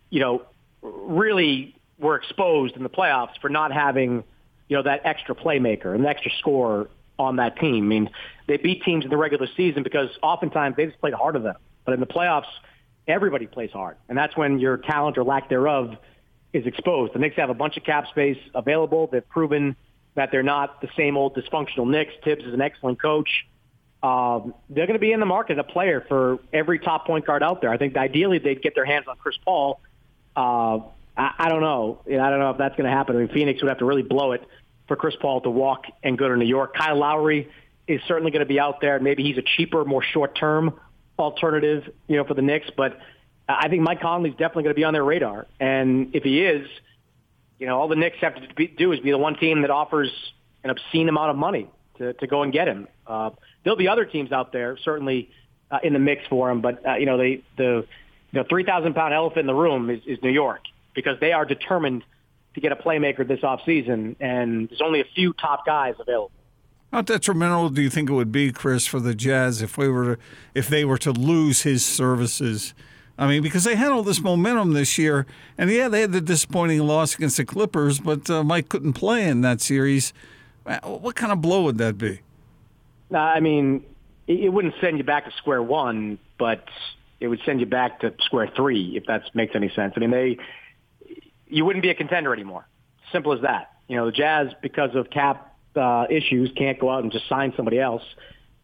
you 0.09 0.19
know, 0.19 0.41
really 0.81 1.75
were 1.97 2.15
exposed 2.15 2.75
in 2.75 2.83
the 2.83 2.89
playoffs 2.89 3.37
for 3.41 3.49
not 3.49 3.71
having, 3.71 4.23
you 4.67 4.77
know, 4.77 4.83
that 4.83 5.01
extra 5.05 5.35
playmaker 5.35 5.95
and 5.95 6.05
extra 6.05 6.31
scorer 6.39 6.89
on 7.17 7.37
that 7.37 7.57
team. 7.57 7.85
I 7.85 7.87
mean, 7.87 8.09
they 8.47 8.57
beat 8.57 8.83
teams 8.83 9.05
in 9.05 9.09
the 9.09 9.17
regular 9.17 9.47
season 9.55 9.83
because 9.83 10.09
oftentimes 10.21 10.75
they 10.75 10.87
just 10.87 10.99
played 10.99 11.13
harder 11.13 11.39
than 11.39 11.53
them. 11.53 11.61
But 11.85 11.93
in 11.93 11.99
the 11.99 12.05
playoffs, 12.05 12.51
everybody 13.07 13.47
plays 13.47 13.71
hard. 13.71 13.95
And 14.09 14.17
that's 14.17 14.35
when 14.35 14.59
your 14.59 14.77
talent 14.77 15.17
or 15.17 15.23
lack 15.23 15.47
thereof– 15.47 15.95
is 16.53 16.65
exposed. 16.65 17.13
The 17.13 17.19
Knicks 17.19 17.35
have 17.35 17.49
a 17.49 17.55
bunch 17.55 17.75
of 17.77 17.83
cap 17.83 18.07
space 18.07 18.37
available. 18.53 19.07
They've 19.11 19.27
proven 19.27 19.75
that 20.15 20.29
they're 20.31 20.43
not 20.43 20.79
the 20.81 20.89
same 20.95 21.17
old 21.17 21.35
dysfunctional 21.35 21.89
Knicks. 21.89 22.13
Thibs 22.23 22.45
is 22.45 22.53
an 22.53 22.61
excellent 22.61 23.01
coach. 23.01 23.29
Um, 24.03 24.53
they're 24.69 24.85
going 24.85 24.99
to 24.99 24.99
be 24.99 25.11
in 25.11 25.19
the 25.19 25.25
market 25.25 25.57
a 25.57 25.63
player 25.63 26.05
for 26.07 26.39
every 26.51 26.77
top 26.77 27.07
point 27.07 27.25
guard 27.25 27.41
out 27.41 27.61
there. 27.61 27.71
I 27.71 27.77
think 27.77 27.95
ideally 27.97 28.37
they'd 28.37 28.61
get 28.61 28.75
their 28.75 28.85
hands 28.85 29.05
on 29.07 29.15
Chris 29.17 29.37
Paul. 29.43 29.79
Uh, 30.35 30.79
I, 31.17 31.33
I 31.39 31.49
don't 31.49 31.61
know. 31.61 32.01
I 32.05 32.29
don't 32.29 32.39
know 32.39 32.51
if 32.51 32.57
that's 32.57 32.75
going 32.75 32.89
to 32.89 32.95
happen. 32.95 33.15
I 33.15 33.19
mean, 33.19 33.29
Phoenix 33.29 33.61
would 33.61 33.69
have 33.69 33.79
to 33.79 33.85
really 33.85 34.03
blow 34.03 34.33
it 34.33 34.43
for 34.87 34.95
Chris 34.95 35.15
Paul 35.19 35.41
to 35.41 35.49
walk 35.49 35.85
and 36.03 36.17
go 36.17 36.27
to 36.27 36.35
New 36.35 36.45
York. 36.45 36.75
Kyle 36.75 36.97
Lowry 36.97 37.49
is 37.87 38.01
certainly 38.07 38.31
going 38.31 38.41
to 38.41 38.45
be 38.45 38.59
out 38.59 38.81
there. 38.81 38.99
Maybe 38.99 39.23
he's 39.23 39.37
a 39.37 39.41
cheaper, 39.41 39.85
more 39.85 40.03
short-term 40.03 40.79
alternative, 41.17 41.89
you 42.07 42.17
know, 42.17 42.25
for 42.25 42.33
the 42.33 42.41
Knicks. 42.41 42.69
But 42.75 42.99
I 43.47 43.67
think 43.67 43.81
Mike 43.81 44.01
Conley's 44.01 44.33
definitely 44.33 44.63
going 44.63 44.75
to 44.75 44.79
be 44.79 44.83
on 44.83 44.93
their 44.93 45.03
radar. 45.03 45.47
And 45.59 46.15
if 46.15 46.23
he 46.23 46.43
is, 46.43 46.67
you 47.59 47.67
know, 47.67 47.79
all 47.79 47.87
the 47.87 47.95
Knicks 47.95 48.17
have 48.21 48.35
to 48.35 48.53
be, 48.55 48.67
do 48.67 48.91
is 48.91 48.99
be 48.99 49.11
the 49.11 49.17
one 49.17 49.35
team 49.35 49.61
that 49.61 49.69
offers 49.69 50.11
an 50.63 50.69
obscene 50.69 51.09
amount 51.09 51.31
of 51.31 51.35
money 51.35 51.69
to, 51.97 52.13
to 52.13 52.27
go 52.27 52.43
and 52.43 52.53
get 52.53 52.67
him. 52.67 52.87
Uh, 53.05 53.31
there'll 53.63 53.77
be 53.77 53.87
other 53.87 54.05
teams 54.05 54.31
out 54.31 54.53
there, 54.53 54.77
certainly 54.77 55.29
uh, 55.71 55.79
in 55.83 55.93
the 55.93 55.99
mix 55.99 56.25
for 56.27 56.49
him. 56.49 56.61
But, 56.61 56.85
uh, 56.87 56.95
you 56.95 57.05
know, 57.05 57.17
they, 57.17 57.43
the 57.57 57.85
you 58.31 58.39
know, 58.39 58.45
3,000 58.49 58.93
pound 58.93 59.13
elephant 59.13 59.41
in 59.41 59.47
the 59.47 59.53
room 59.53 59.89
is, 59.89 60.01
is 60.05 60.19
New 60.23 60.31
York 60.31 60.61
because 60.95 61.19
they 61.19 61.33
are 61.33 61.45
determined 61.45 62.03
to 62.55 62.61
get 62.61 62.71
a 62.71 62.75
playmaker 62.75 63.27
this 63.27 63.41
offseason. 63.41 64.15
And 64.19 64.69
there's 64.69 64.81
only 64.81 65.01
a 65.01 65.07
few 65.15 65.33
top 65.33 65.65
guys 65.65 65.95
available. 65.99 66.31
How 66.91 67.01
detrimental 67.01 67.69
do 67.69 67.81
you 67.81 67.89
think 67.89 68.09
it 68.09 68.13
would 68.13 68.31
be, 68.31 68.51
Chris, 68.51 68.85
for 68.85 68.99
the 68.99 69.15
Jazz 69.15 69.63
if 69.63 69.77
we 69.79 69.89
were 69.89 70.19
if 70.53 70.67
they 70.67 70.85
were 70.85 70.99
to 70.99 71.11
lose 71.11 71.63
his 71.63 71.83
services 71.83 72.75
I 73.17 73.27
mean, 73.27 73.43
because 73.43 73.63
they 73.63 73.75
had 73.75 73.91
all 73.91 74.03
this 74.03 74.21
momentum 74.21 74.73
this 74.73 74.97
year, 74.97 75.25
and 75.57 75.69
yeah, 75.69 75.87
they 75.87 76.01
had 76.01 76.11
the 76.11 76.21
disappointing 76.21 76.79
loss 76.79 77.15
against 77.15 77.37
the 77.37 77.45
Clippers, 77.45 77.99
but 77.99 78.29
uh, 78.29 78.43
Mike 78.43 78.69
couldn't 78.69 78.93
play 78.93 79.27
in 79.27 79.41
that 79.41 79.61
series. 79.61 80.13
What 80.83 81.15
kind 81.15 81.31
of 81.31 81.41
blow 81.41 81.63
would 81.63 81.77
that 81.77 81.97
be? 81.97 82.21
I 83.13 83.39
mean, 83.39 83.83
it, 84.27 84.39
it 84.45 84.49
wouldn't 84.49 84.73
send 84.81 84.97
you 84.97 85.03
back 85.03 85.25
to 85.25 85.31
square 85.37 85.61
one, 85.61 86.17
but 86.39 86.67
it 87.19 87.27
would 87.27 87.41
send 87.45 87.59
you 87.59 87.65
back 87.65 87.99
to 87.99 88.13
square 88.21 88.51
three 88.55 88.97
if 88.97 89.05
that 89.05 89.23
makes 89.35 89.55
any 89.55 89.69
sense. 89.69 89.93
I 89.95 89.99
mean, 89.99 90.11
they 90.11 90.37
you 91.47 91.65
wouldn't 91.65 91.83
be 91.83 91.89
a 91.89 91.95
contender 91.95 92.33
anymore. 92.33 92.67
Simple 93.11 93.33
as 93.33 93.41
that. 93.41 93.73
You 93.87 93.97
know, 93.97 94.07
the 94.07 94.11
Jazz 94.11 94.47
because 94.61 94.95
of 94.95 95.09
cap 95.09 95.55
uh, 95.75 96.05
issues 96.09 96.51
can't 96.57 96.79
go 96.79 96.89
out 96.89 97.03
and 97.03 97.11
just 97.11 97.27
sign 97.29 97.53
somebody 97.55 97.79
else. 97.79 98.03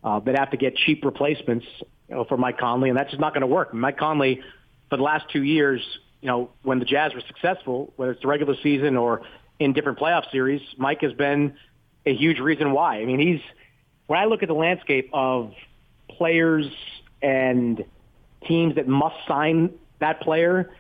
Uh, 0.04 0.20
they'd 0.20 0.38
have 0.38 0.52
to 0.52 0.58
get 0.58 0.76
cheap 0.76 1.06
replacements 1.06 1.66
you 2.10 2.16
know, 2.16 2.24
for 2.26 2.38
Mike 2.38 2.58
Conley, 2.58 2.90
and 2.90 2.98
that's 2.98 3.12
just 3.12 3.22
not 3.22 3.34
going 3.34 3.42
to 3.42 3.48
work. 3.48 3.74
Mike 3.74 3.98
Conley, 3.98 4.42
for 4.90 4.98
the 4.98 5.04
last 5.04 5.30
two 5.30 5.44
years, 5.44 5.82
you 6.22 6.28
know, 6.28 6.50
when 6.64 6.80
the 6.80 6.86
Jazz 6.86 7.14
were 7.14 7.22
successful, 7.28 7.94
whether 7.96 8.12
it's 8.12 8.22
the 8.22 8.28
regular 8.28 8.56
season 8.62 8.98
or 8.98 9.22
in 9.60 9.74
different 9.74 10.00
playoff 10.00 10.30
series, 10.32 10.62
Mike 10.78 11.02
has 11.02 11.14
been 11.14 11.56
a 12.06 12.14
huge 12.14 12.40
reason 12.40 12.72
why. 12.72 12.98
I 13.02 13.06
mean, 13.06 13.20
he's 13.20 13.42
when 14.08 14.20
I 14.20 14.26
look 14.26 14.42
at 14.42 14.48
the 14.48 14.56
landscape 14.56 15.10
of 15.14 15.54
players 16.10 16.66
and 17.22 17.84
teams 18.48 18.76
that 18.76 18.88
must 18.88 19.16
sign 19.28 19.72
that 20.00 20.22
player, 20.22 20.72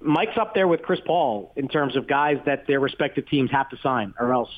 Mike's 0.00 0.38
up 0.38 0.54
there 0.54 0.66
with 0.66 0.82
Chris 0.82 1.00
Paul 1.04 1.52
in 1.56 1.68
terms 1.68 1.96
of 1.96 2.06
guys 2.06 2.38
that 2.46 2.66
their 2.66 2.80
respective 2.80 3.28
teams 3.28 3.50
have 3.50 3.68
to 3.70 3.76
sign, 3.82 4.14
or 4.18 4.32
else 4.32 4.50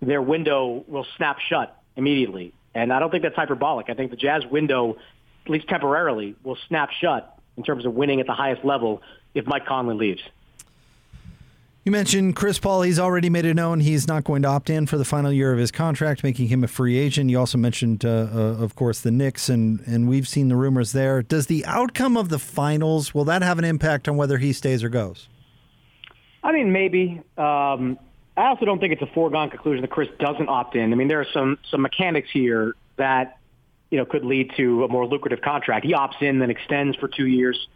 their 0.00 0.22
window 0.22 0.84
will 0.88 1.06
snap 1.16 1.38
shut 1.38 1.80
immediately. 1.94 2.52
And 2.76 2.92
I 2.92 2.98
don't 2.98 3.10
think 3.10 3.22
that's 3.22 3.34
hyperbolic. 3.34 3.88
I 3.88 3.94
think 3.94 4.10
the 4.10 4.18
Jazz 4.18 4.44
window, 4.44 4.98
at 5.46 5.50
least 5.50 5.66
temporarily, 5.66 6.36
will 6.44 6.58
snap 6.68 6.90
shut 6.90 7.38
in 7.56 7.62
terms 7.62 7.86
of 7.86 7.94
winning 7.94 8.20
at 8.20 8.26
the 8.26 8.34
highest 8.34 8.66
level 8.66 9.00
if 9.34 9.46
Mike 9.46 9.64
Conley 9.64 9.94
leaves. 9.94 10.22
You 11.84 11.92
mentioned 11.92 12.36
Chris 12.36 12.58
Paul. 12.58 12.82
He's 12.82 12.98
already 12.98 13.30
made 13.30 13.46
it 13.46 13.54
known 13.54 13.80
he's 13.80 14.06
not 14.06 14.24
going 14.24 14.42
to 14.42 14.48
opt 14.48 14.68
in 14.68 14.86
for 14.86 14.98
the 14.98 15.06
final 15.06 15.32
year 15.32 15.54
of 15.54 15.58
his 15.58 15.70
contract, 15.70 16.22
making 16.22 16.48
him 16.48 16.64
a 16.64 16.68
free 16.68 16.98
agent. 16.98 17.30
You 17.30 17.38
also 17.38 17.56
mentioned, 17.56 18.04
uh, 18.04 18.08
uh, 18.08 18.62
of 18.62 18.74
course, 18.74 19.00
the 19.00 19.10
Knicks, 19.10 19.48
and, 19.48 19.80
and 19.86 20.06
we've 20.06 20.28
seen 20.28 20.48
the 20.48 20.56
rumors 20.56 20.92
there. 20.92 21.22
Does 21.22 21.46
the 21.46 21.64
outcome 21.64 22.18
of 22.18 22.28
the 22.28 22.38
finals, 22.38 23.14
will 23.14 23.24
that 23.24 23.40
have 23.40 23.58
an 23.58 23.64
impact 23.64 24.06
on 24.06 24.18
whether 24.18 24.36
he 24.36 24.52
stays 24.52 24.84
or 24.84 24.90
goes? 24.90 25.30
I 26.42 26.52
mean, 26.52 26.72
maybe. 26.72 27.22
Um, 27.38 27.98
I 28.36 28.48
also 28.48 28.64
don't 28.64 28.80
think 28.80 28.92
it's 28.92 29.02
a 29.02 29.12
foregone 29.14 29.50
conclusion 29.50 29.82
that 29.82 29.90
Chris 29.90 30.08
doesn't 30.18 30.48
opt 30.48 30.76
in. 30.76 30.92
I 30.92 30.96
mean, 30.96 31.08
there 31.08 31.20
are 31.20 31.26
some, 31.32 31.58
some 31.70 31.82
mechanics 31.82 32.28
here 32.32 32.74
that, 32.96 33.38
you 33.90 33.98
know, 33.98 34.04
could 34.04 34.24
lead 34.24 34.52
to 34.56 34.84
a 34.84 34.88
more 34.88 35.06
lucrative 35.06 35.40
contract. 35.40 35.86
He 35.86 35.94
opts 35.94 36.20
in, 36.20 36.38
then 36.38 36.50
extends 36.50 36.96
for 36.96 37.08
two 37.08 37.26
years 37.26 37.68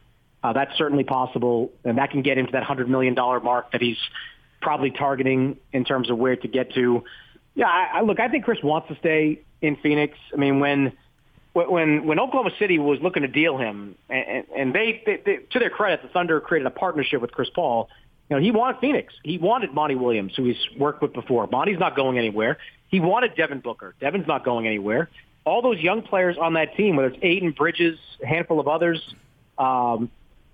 uh, 0.43 0.53
that's 0.53 0.77
certainly 0.77 1.05
possible, 1.05 1.71
and 1.85 1.99
that 1.99 2.11
can 2.11 2.23
get 2.23 2.39
him 2.39 2.47
to 2.47 2.53
that 2.53 2.63
$100 2.63 2.89
million 2.89 3.15
mark 3.15 3.73
that 3.73 3.83
he's 3.83 3.99
probably 4.63 4.91
targeting 4.91 5.59
in 5.73 5.85
terms 5.85 6.11
of 6.11 6.19
where 6.19 6.37
to 6.37 6.49
get 6.49 6.73
to. 6.75 7.05
Yeah, 7.55 7.67
I, 7.67 7.99
I 7.99 8.01
look, 8.03 8.21
I 8.21 8.29
think 8.29 8.45
Chris 8.45 8.63
wants 8.63 8.89
to 8.89 8.97
stay 8.97 9.41
in 9.61 9.77
Phoenix. 9.77 10.17
I 10.33 10.37
mean, 10.37 10.61
when 10.61 10.93
when 11.53 12.07
when 12.07 12.21
Oklahoma 12.21 12.53
City 12.59 12.79
was 12.79 13.01
looking 13.03 13.23
to 13.23 13.29
deal 13.29 13.59
him, 13.59 13.97
and, 14.09 14.45
and 14.57 14.75
they, 14.75 15.03
they, 15.05 15.21
they, 15.25 15.37
to 15.51 15.59
their 15.59 15.69
credit, 15.69 16.03
the 16.03 16.09
Thunder 16.09 16.41
created 16.41 16.67
a 16.67 16.71
partnership 16.71 17.21
with 17.21 17.33
Chris 17.33 17.51
Paul. 17.51 17.89
You 18.31 18.37
know, 18.37 18.43
he 18.43 18.53
wanted 18.53 18.81
Phoenix. 18.81 19.13
He 19.25 19.39
wanted 19.39 19.75
Monty 19.75 19.97
Williams, 19.97 20.35
who 20.37 20.45
he's 20.45 20.79
worked 20.79 21.03
with 21.03 21.13
before. 21.13 21.49
Monty's 21.49 21.81
not 21.81 21.97
going 21.97 22.17
anywhere. 22.17 22.59
He 22.89 23.01
wanted 23.01 23.35
Devin 23.35 23.59
Booker. 23.59 23.95
Devin's 24.01 24.29
not 24.29 24.45
going 24.45 24.69
anywhere. 24.69 25.11
All 25.45 25.63
those 25.63 25.81
young 25.81 26.03
players 26.03 26.37
on 26.41 26.55
that 26.55 26.77
team, 26.77 26.95
whether 26.95 27.09
it's 27.09 27.19
Ayton, 27.23 27.51
Bridges, 27.51 27.99
a 28.23 28.27
handful 28.27 28.61
of 28.61 28.69
others, 28.69 29.03
um, 29.59 30.11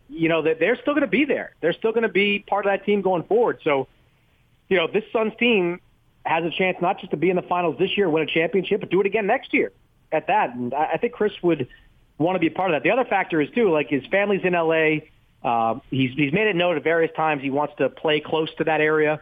you 0.08 0.28
know, 0.28 0.42
they're 0.42 0.76
still 0.76 0.94
going 0.94 1.02
to 1.02 1.06
be 1.06 1.24
there. 1.24 1.54
They're 1.60 1.74
still 1.74 1.92
going 1.92 2.04
to 2.04 2.08
be 2.08 2.38
part 2.38 2.64
of 2.64 2.70
that 2.70 2.86
team 2.86 3.02
going 3.02 3.24
forward. 3.24 3.60
So, 3.62 3.88
you 4.68 4.76
know, 4.76 4.86
this 4.86 5.04
Suns 5.12 5.32
team 5.38 5.80
has 6.24 6.44
a 6.44 6.50
chance 6.50 6.78
not 6.80 6.98
just 6.98 7.10
to 7.10 7.16
be 7.16 7.28
in 7.28 7.36
the 7.36 7.42
finals 7.42 7.76
this 7.78 7.96
year, 7.96 8.08
win 8.08 8.22
a 8.22 8.26
championship, 8.26 8.80
but 8.80 8.90
do 8.90 9.00
it 9.00 9.06
again 9.06 9.26
next 9.26 9.52
year 9.52 9.72
at 10.12 10.28
that. 10.28 10.54
And 10.54 10.72
I 10.72 10.96
think 10.96 11.12
Chris 11.12 11.32
would 11.42 11.68
want 12.18 12.36
to 12.36 12.40
be 12.40 12.46
a 12.46 12.50
part 12.50 12.70
of 12.70 12.74
that. 12.74 12.84
The 12.84 12.90
other 12.90 13.04
factor 13.04 13.40
is 13.40 13.50
too, 13.50 13.70
like 13.70 13.88
his 13.88 14.04
family's 14.06 14.44
in 14.44 14.52
LA. 14.52 15.06
Uh, 15.42 15.78
he's 15.90 16.12
he's 16.14 16.32
made 16.32 16.48
it 16.48 16.56
known 16.56 16.76
at 16.76 16.82
various 16.82 17.14
times 17.14 17.42
he 17.42 17.50
wants 17.50 17.74
to 17.78 17.88
play 17.88 18.20
close 18.20 18.52
to 18.56 18.64
that 18.64 18.80
area. 18.80 19.20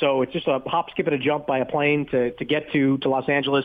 So 0.00 0.22
it's 0.22 0.32
just 0.32 0.48
a 0.48 0.58
hop, 0.58 0.90
skip, 0.90 1.06
and 1.06 1.14
a 1.14 1.18
jump 1.18 1.46
by 1.46 1.58
a 1.58 1.66
plane 1.66 2.06
to 2.06 2.32
to 2.32 2.44
get 2.44 2.72
to 2.72 2.98
to 2.98 3.08
Los 3.08 3.28
Angeles. 3.28 3.64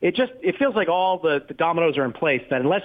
It 0.00 0.14
just 0.16 0.32
it 0.42 0.58
feels 0.58 0.74
like 0.74 0.88
all 0.88 1.18
the, 1.18 1.44
the 1.46 1.54
dominoes 1.54 1.96
are 1.98 2.04
in 2.04 2.12
place. 2.12 2.42
That 2.50 2.60
unless 2.60 2.82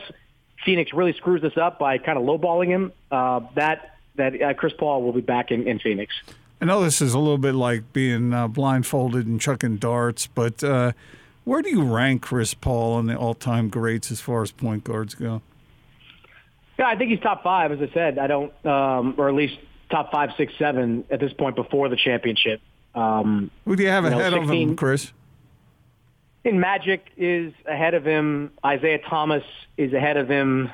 Phoenix 0.64 0.94
really 0.94 1.14
screws 1.14 1.42
this 1.42 1.58
up 1.58 1.80
by 1.80 1.98
kind 1.98 2.18
of 2.18 2.24
lowballing 2.24 2.68
him, 2.68 2.92
uh, 3.12 3.42
that 3.56 3.98
that 4.16 4.42
uh, 4.42 4.54
Chris 4.54 4.74
Paul 4.78 5.04
will 5.04 5.14
be 5.14 5.22
back 5.22 5.52
in, 5.52 5.68
in 5.68 5.80
Phoenix. 5.80 6.14
I 6.62 6.66
know 6.66 6.84
this 6.84 7.02
is 7.02 7.16
a 7.16 7.20
little 7.20 7.40
bit 7.40 7.56
like 7.56 7.92
being 7.92 8.34
uh, 8.34 8.48
blindfolded 8.48 9.26
and 9.26 9.42
chucking 9.42 9.78
darts, 9.78 10.28
but 10.28 10.64
uh, 10.64 10.92
where 11.44 11.64
do 11.64 11.70
you 11.70 11.84
rank 11.84 12.22
Chris 12.22 12.54
Paul 12.54 12.94
on 12.94 13.08
the 13.08 13.16
all-time 13.16 13.70
greats 13.70 14.12
as 14.12 14.22
far 14.22 14.44
as 14.44 14.52
point 14.52 14.84
guards 14.84 15.16
go? 15.16 15.42
Yeah, 16.82 16.88
I 16.88 16.96
think 16.96 17.12
he's 17.12 17.20
top 17.20 17.44
five. 17.44 17.72
As 17.72 17.80
I 17.80 17.94
said, 17.94 18.18
I 18.18 18.26
don't, 18.26 18.66
um, 18.66 19.14
or 19.20 19.30
at 19.30 19.36
least 19.36 19.56
top 19.92 20.12
five, 20.12 20.32
six, 20.36 20.52
seven 20.58 21.06
at 21.12 21.20
this 21.20 21.32
point 21.32 21.56
before 21.56 21.90
the 21.90 21.96
championship. 21.96 22.60
Um, 22.96 23.52
Who 23.66 23.76
do 23.76 23.84
you 23.84 23.90
have 23.90 24.04
you 24.04 24.10
ahead 24.10 24.34
know, 24.34 24.40
16, 24.40 24.64
of 24.64 24.70
him, 24.70 24.76
Chris? 24.76 25.14
in 26.44 26.60
Magic 26.60 27.06
is 27.18 27.54
ahead 27.68 27.94
of 27.94 28.04
him. 28.04 28.52
Isiah 28.66 28.98
Thomas 29.08 29.44
is 29.78 29.94
ahead 29.94 30.18
of 30.18 30.28
him. 30.28 30.72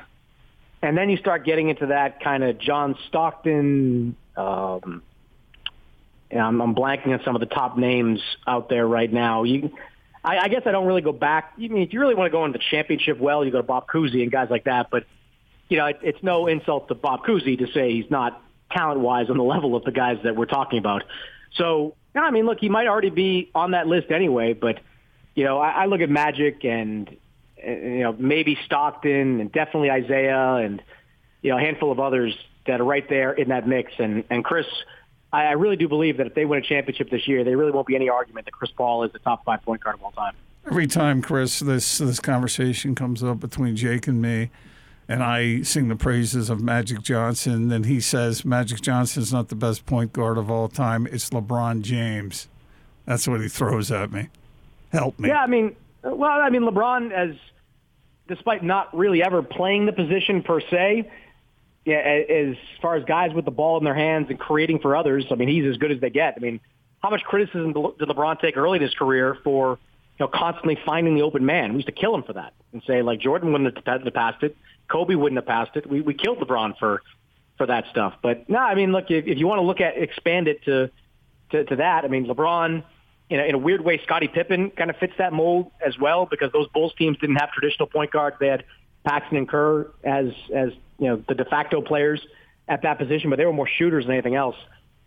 And 0.81 0.97
then 0.97 1.09
you 1.09 1.17
start 1.17 1.43
getting 1.43 1.67
into 1.67 1.87
that 1.87 2.21
kind 2.21 2.41
of 2.41 2.57
John 2.57 2.95
Stockton. 3.09 4.15
Um, 4.37 5.03
I'm, 6.31 6.61
I'm 6.61 6.73
blanking 6.73 7.09
on 7.09 7.19
some 7.25 7.35
of 7.35 7.41
the 7.41 7.47
top 7.47 7.77
names 7.77 8.21
out 8.47 8.69
there 8.69 8.87
right 8.87 9.11
now. 9.11 9.43
You, 9.43 9.71
I, 10.23 10.37
I 10.37 10.47
guess 10.47 10.61
I 10.65 10.71
don't 10.71 10.87
really 10.87 11.01
go 11.01 11.11
back. 11.11 11.51
I 11.57 11.67
mean, 11.67 11.81
if 11.81 11.91
you 11.91 11.99
really 11.99 12.15
want 12.15 12.27
to 12.27 12.31
go 12.31 12.45
into 12.45 12.57
the 12.57 12.63
championship 12.71 13.19
well, 13.19 13.43
you 13.43 13.51
go 13.51 13.57
to 13.57 13.67
Bob 13.67 13.87
Cousy 13.87 14.23
and 14.23 14.31
guys 14.31 14.47
like 14.49 14.63
that. 14.63 14.89
But 14.89 15.03
you 15.69 15.77
know, 15.77 15.85
it, 15.87 15.99
it's 16.01 16.23
no 16.23 16.47
insult 16.47 16.87
to 16.87 16.95
Bob 16.95 17.25
Cousy 17.25 17.57
to 17.59 17.67
say 17.71 17.91
he's 17.91 18.09
not 18.09 18.41
talent-wise 18.71 19.29
on 19.29 19.37
the 19.37 19.43
level 19.43 19.75
of 19.75 19.83
the 19.83 19.91
guys 19.91 20.17
that 20.23 20.35
we're 20.35 20.45
talking 20.45 20.79
about. 20.79 21.03
So, 21.55 21.95
I 22.15 22.31
mean, 22.31 22.45
look, 22.45 22.59
he 22.59 22.69
might 22.69 22.87
already 22.87 23.09
be 23.09 23.49
on 23.55 23.71
that 23.71 23.87
list 23.87 24.11
anyway, 24.11 24.53
but 24.53 24.79
you 25.37 25.43
know, 25.43 25.59
I, 25.59 25.83
I 25.83 25.85
look 25.85 26.01
at 26.01 26.09
Magic 26.09 26.65
and, 26.65 27.15
and 27.63 27.83
you 27.83 27.99
know 27.99 28.15
maybe 28.17 28.57
Stockton 28.65 29.39
and 29.39 29.51
definitely 29.51 29.89
Isiah 29.89 30.55
and 30.63 30.81
you 31.43 31.51
know 31.51 31.57
a 31.57 31.61
handful 31.61 31.91
of 31.91 31.99
others 31.99 32.35
that 32.65 32.81
are 32.81 32.85
right 32.85 33.07
there 33.07 33.33
in 33.33 33.49
that 33.49 33.67
mix. 33.67 33.93
And 33.99 34.23
and 34.31 34.43
Chris, 34.43 34.65
I, 35.31 35.45
I 35.45 35.51
really 35.51 35.75
do 35.75 35.87
believe 35.87 36.17
that 36.17 36.27
if 36.27 36.33
they 36.33 36.45
win 36.45 36.59
a 36.59 36.61
championship 36.63 37.11
this 37.11 37.27
year, 37.27 37.43
there 37.43 37.55
really 37.55 37.71
won't 37.71 37.85
be 37.85 37.95
any 37.95 38.09
argument 38.09 38.45
that 38.45 38.51
Chris 38.51 38.71
Paul 38.71 39.03
is 39.03 39.11
the 39.13 39.19
top 39.19 39.45
five 39.45 39.61
point 39.61 39.83
guard 39.83 39.97
of 39.97 40.03
all 40.03 40.11
time. 40.11 40.33
Every 40.65 40.87
time, 40.87 41.21
Chris, 41.21 41.59
this 41.59 41.99
this 41.99 42.19
conversation 42.19 42.95
comes 42.95 43.23
up 43.23 43.39
between 43.39 43.75
Jake 43.75 44.07
and 44.07 44.19
me, 44.19 44.49
and 45.07 45.23
I 45.23 45.61
sing 45.61 45.87
the 45.87 45.95
praises 45.95 46.49
of 46.49 46.61
Magic 46.61 47.01
Johnson, 47.01 47.69
then 47.69 47.83
he 47.83 47.99
says 47.99 48.43
Magic 48.43 48.81
Johnson's 48.81 49.31
not 49.31 49.49
the 49.49 49.55
best 49.55 49.85
point 49.85 50.13
guard 50.13 50.37
of 50.37 50.51
all 50.51 50.67
time. 50.67 51.07
It's 51.07 51.29
LeBron 51.29 51.81
James. 51.81 52.47
That's 53.05 53.27
what 53.27 53.41
he 53.41 53.47
throws 53.47 53.91
at 53.91 54.11
me. 54.11 54.29
Help 54.91 55.17
me. 55.19 55.29
Yeah, 55.29 55.41
I 55.41 55.47
mean, 55.47 55.75
well, 56.03 56.29
I 56.29 56.49
mean, 56.49 56.63
LeBron, 56.63 57.11
as 57.11 57.35
despite 58.27 58.63
not 58.63 58.95
really 58.95 59.23
ever 59.23 59.41
playing 59.41 59.85
the 59.85 59.93
position 59.93 60.43
per 60.43 60.59
se, 60.59 61.09
yeah, 61.85 61.95
as 61.95 62.57
far 62.81 62.95
as 62.95 63.05
guys 63.05 63.33
with 63.33 63.45
the 63.45 63.51
ball 63.51 63.77
in 63.77 63.85
their 63.85 63.95
hands 63.95 64.27
and 64.29 64.37
creating 64.37 64.79
for 64.79 64.95
others, 64.95 65.25
I 65.31 65.35
mean, 65.35 65.47
he's 65.47 65.65
as 65.65 65.77
good 65.77 65.91
as 65.91 66.01
they 66.01 66.09
get. 66.09 66.33
I 66.35 66.39
mean, 66.41 66.59
how 67.01 67.09
much 67.09 67.23
criticism 67.23 67.71
did 67.71 68.09
LeBron 68.09 68.41
take 68.41 68.57
early 68.57 68.77
in 68.77 68.83
his 68.83 68.93
career 68.93 69.37
for 69.43 69.79
you 70.19 70.25
know 70.25 70.27
constantly 70.27 70.77
finding 70.85 71.15
the 71.15 71.21
open 71.21 71.45
man? 71.45 71.71
We 71.71 71.77
used 71.77 71.87
to 71.87 71.93
kill 71.93 72.13
him 72.13 72.23
for 72.23 72.33
that 72.33 72.53
and 72.73 72.81
say 72.85 73.01
like 73.01 73.19
Jordan 73.19 73.53
wouldn't 73.53 73.73
have 73.87 74.13
passed 74.13 74.43
it, 74.43 74.57
Kobe 74.89 75.15
wouldn't 75.15 75.37
have 75.37 75.45
passed 75.45 75.75
it. 75.75 75.87
We 75.87 76.01
we 76.01 76.13
killed 76.13 76.39
LeBron 76.39 76.77
for 76.77 77.01
for 77.57 77.65
that 77.65 77.85
stuff. 77.89 78.15
But 78.21 78.49
no, 78.49 78.59
I 78.59 78.75
mean, 78.75 78.91
look, 78.91 79.09
if, 79.09 79.25
if 79.25 79.37
you 79.37 79.47
want 79.47 79.59
to 79.59 79.65
look 79.65 79.81
at 79.81 79.97
expand 79.97 80.47
it 80.47 80.63
to 80.65 80.89
to, 81.51 81.63
to 81.65 81.75
that, 81.77 82.05
I 82.05 82.07
mean, 82.07 82.25
LeBron 82.25 82.83
in 83.29 83.39
a, 83.39 83.43
in 83.43 83.55
a 83.55 83.57
weird 83.57 83.81
way, 83.81 83.99
Scottie 84.03 84.27
Pippen 84.27 84.71
kind 84.71 84.89
of 84.89 84.97
fits 84.97 85.13
that 85.17 85.33
mold 85.33 85.71
as 85.85 85.97
well 85.97 86.25
because 86.25 86.51
those 86.51 86.67
Bulls 86.69 86.93
teams 86.97 87.17
didn't 87.19 87.35
have 87.37 87.51
traditional 87.51 87.87
point 87.87 88.11
guards. 88.11 88.37
They 88.39 88.47
had 88.47 88.63
Paxson 89.03 89.37
and 89.37 89.47
Kerr 89.47 89.91
as 90.03 90.31
as 90.53 90.71
you 90.99 91.07
know 91.07 91.23
the 91.27 91.35
de 91.35 91.45
facto 91.45 91.81
players 91.81 92.25
at 92.67 92.81
that 92.83 92.97
position, 92.97 93.29
but 93.29 93.37
they 93.37 93.45
were 93.45 93.53
more 93.53 93.67
shooters 93.67 94.05
than 94.05 94.13
anything 94.13 94.35
else. 94.35 94.55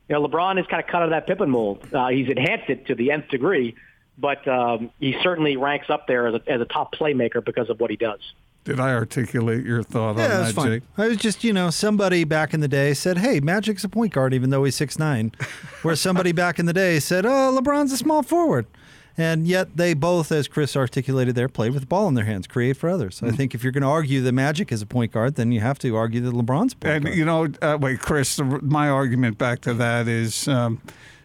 You 0.08 0.14
know, 0.14 0.26
LeBron 0.26 0.58
is 0.58 0.66
kind 0.66 0.82
of 0.82 0.88
cut 0.88 1.02
out 1.02 1.04
of 1.04 1.10
that 1.10 1.26
Pippen 1.26 1.50
mold. 1.50 1.86
Uh, 1.92 2.08
he's 2.08 2.28
enhanced 2.28 2.68
it 2.68 2.86
to 2.86 2.94
the 2.94 3.12
nth 3.12 3.28
degree, 3.28 3.76
but 4.18 4.46
um, 4.48 4.90
he 4.98 5.16
certainly 5.22 5.56
ranks 5.56 5.88
up 5.88 6.06
there 6.06 6.26
as 6.26 6.34
a, 6.34 6.50
as 6.50 6.60
a 6.60 6.64
top 6.64 6.94
playmaker 6.94 7.44
because 7.44 7.70
of 7.70 7.78
what 7.78 7.90
he 7.90 7.96
does. 7.96 8.20
Did 8.64 8.78
I 8.78 8.92
articulate 8.92 9.64
your 9.64 9.82
thought 9.82 10.16
yeah, 10.18 10.24
on 10.24 10.44
that, 10.44 10.54
fine. 10.54 10.66
Jake? 10.66 10.82
I 10.98 11.08
was 11.08 11.16
just, 11.16 11.42
you 11.42 11.52
know, 11.52 11.70
somebody 11.70 12.24
back 12.24 12.52
in 12.52 12.60
the 12.60 12.68
day 12.68 12.92
said, 12.92 13.18
"Hey, 13.18 13.40
Magic's 13.40 13.84
a 13.84 13.88
point 13.88 14.12
guard, 14.12 14.34
even 14.34 14.50
though 14.50 14.64
he's 14.64 14.76
six 14.76 14.98
nine," 14.98 15.32
where 15.82 15.96
somebody 15.96 16.32
back 16.32 16.58
in 16.58 16.66
the 16.66 16.72
day 16.72 17.00
said, 17.00 17.24
"Oh, 17.24 17.58
LeBron's 17.58 17.92
a 17.92 17.96
small 17.96 18.22
forward." 18.22 18.66
And 19.16 19.46
yet 19.46 19.76
they 19.76 19.92
both, 19.92 20.32
as 20.32 20.48
Chris 20.48 20.76
articulated 20.76 21.34
there, 21.34 21.48
played 21.48 21.72
with 21.72 21.82
the 21.82 21.86
ball 21.86 22.08
in 22.08 22.14
their 22.14 22.24
hands, 22.24 22.46
create 22.46 22.76
for 22.76 22.88
others. 22.88 23.16
Mm-hmm. 23.16 23.26
I 23.26 23.30
think 23.32 23.54
if 23.54 23.62
you're 23.62 23.72
going 23.72 23.82
to 23.82 23.88
argue 23.88 24.22
that 24.22 24.32
Magic 24.32 24.72
is 24.72 24.82
a 24.82 24.86
point 24.86 25.12
guard, 25.12 25.34
then 25.34 25.52
you 25.52 25.60
have 25.60 25.78
to 25.80 25.94
argue 25.96 26.20
that 26.20 26.32
LeBron's 26.32 26.72
a 26.72 26.76
point 26.76 26.94
and, 26.94 27.04
guard. 27.04 27.16
you 27.16 27.24
know, 27.24 27.48
uh, 27.60 27.76
wait, 27.78 28.00
Chris, 28.00 28.40
my 28.62 28.88
argument 28.88 29.36
back 29.36 29.60
to 29.62 29.74
that 29.74 30.08
is 30.08 30.48
um, 30.48 30.80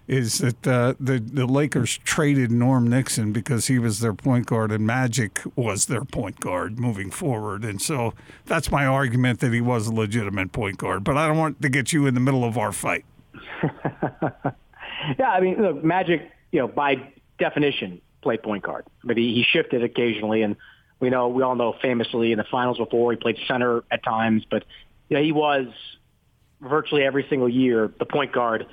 is 0.07 0.37
that 0.37 0.67
uh, 0.67 0.93
the 0.99 1.19
the 1.19 1.45
Lakers 1.45 1.97
traded 1.99 2.51
Norm 2.51 2.87
Nixon 2.87 3.31
because 3.31 3.67
he 3.67 3.79
was 3.79 3.99
their 3.99 4.13
point 4.13 4.45
guard 4.45 4.71
and 4.71 4.85
Magic 4.85 5.41
was 5.55 5.87
their 5.87 6.03
point 6.03 6.39
guard 6.39 6.79
moving 6.79 7.09
forward, 7.09 7.63
and 7.63 7.81
so 7.81 8.13
that's 8.45 8.69
my 8.71 8.85
argument 8.85 9.39
that 9.39 9.51
he 9.51 9.61
was 9.61 9.87
a 9.87 9.93
legitimate 9.93 10.51
point 10.51 10.77
guard. 10.77 11.03
But 11.03 11.17
I 11.17 11.27
don't 11.27 11.37
want 11.37 11.61
to 11.61 11.69
get 11.69 11.91
you 11.91 12.05
in 12.05 12.13
the 12.13 12.19
middle 12.19 12.43
of 12.43 12.57
our 12.57 12.71
fight. 12.71 13.05
yeah, 13.63 15.31
I 15.31 15.39
mean, 15.39 15.61
look, 15.61 15.83
Magic, 15.83 16.29
you 16.51 16.59
know, 16.59 16.67
by 16.67 17.11
definition, 17.39 18.01
played 18.21 18.43
point 18.43 18.63
guard, 18.63 18.85
but 19.03 19.17
he, 19.17 19.33
he 19.33 19.43
shifted 19.43 19.83
occasionally, 19.83 20.43
and 20.43 20.55
we 20.99 21.09
know 21.09 21.29
we 21.29 21.41
all 21.41 21.55
know 21.55 21.75
famously 21.81 22.31
in 22.31 22.37
the 22.37 22.45
finals 22.51 22.77
before 22.77 23.11
he 23.11 23.17
played 23.17 23.37
center 23.47 23.83
at 23.89 24.03
times, 24.03 24.45
but 24.49 24.65
you 25.09 25.17
know, 25.17 25.23
he 25.23 25.31
was 25.31 25.67
virtually 26.61 27.03
every 27.03 27.25
single 27.29 27.49
year 27.49 27.91
the 27.99 28.05
point 28.05 28.31
guard 28.31 28.65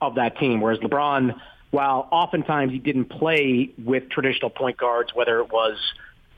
of 0.00 0.16
that 0.16 0.38
team. 0.38 0.60
Whereas 0.60 0.78
LeBron, 0.80 1.38
while 1.70 2.08
oftentimes 2.10 2.72
he 2.72 2.78
didn't 2.78 3.06
play 3.06 3.70
with 3.82 4.08
traditional 4.10 4.50
point 4.50 4.76
guards, 4.76 5.14
whether 5.14 5.40
it 5.40 5.52
was 5.52 5.78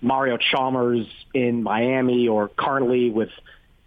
Mario 0.00 0.36
Chalmers 0.36 1.06
in 1.32 1.62
Miami 1.62 2.28
or 2.28 2.48
currently 2.48 3.10
with 3.10 3.30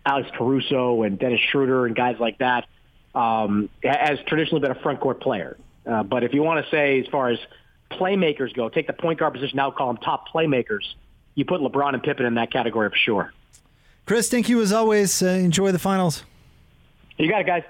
Alex 0.05 0.29
Caruso 0.35 1.03
and 1.03 1.19
Dennis 1.19 1.41
Schroeder 1.51 1.85
and 1.85 1.95
guys 1.95 2.17
like 2.19 2.37
that, 2.39 2.67
um, 3.13 3.69
has 3.83 4.19
traditionally 4.27 4.61
been 4.61 4.71
a 4.71 4.81
front 4.81 4.99
court 4.99 5.21
player. 5.21 5.57
Uh, 5.85 6.03
but 6.03 6.23
if 6.23 6.33
you 6.33 6.41
want 6.41 6.63
to 6.63 6.71
say 6.71 6.99
as 6.99 7.07
far 7.07 7.29
as 7.29 7.39
playmakers 7.91 8.53
go, 8.53 8.69
take 8.69 8.87
the 8.87 8.93
point 8.93 9.19
guard 9.19 9.33
position, 9.33 9.57
now 9.57 9.71
call 9.71 9.87
them 9.87 9.97
top 9.97 10.29
playmakers. 10.29 10.83
You 11.35 11.45
put 11.45 11.61
LeBron 11.61 11.93
and 11.93 12.01
Pippen 12.01 12.25
in 12.25 12.35
that 12.35 12.51
category 12.51 12.89
for 12.89 12.95
sure. 12.95 13.33
Chris, 14.05 14.29
thank 14.29 14.49
you 14.49 14.61
as 14.61 14.71
always. 14.71 15.21
Uh, 15.21 15.27
enjoy 15.27 15.71
the 15.71 15.79
finals. 15.79 16.23
You 17.17 17.29
got 17.29 17.41
it, 17.41 17.47
guys. 17.47 17.63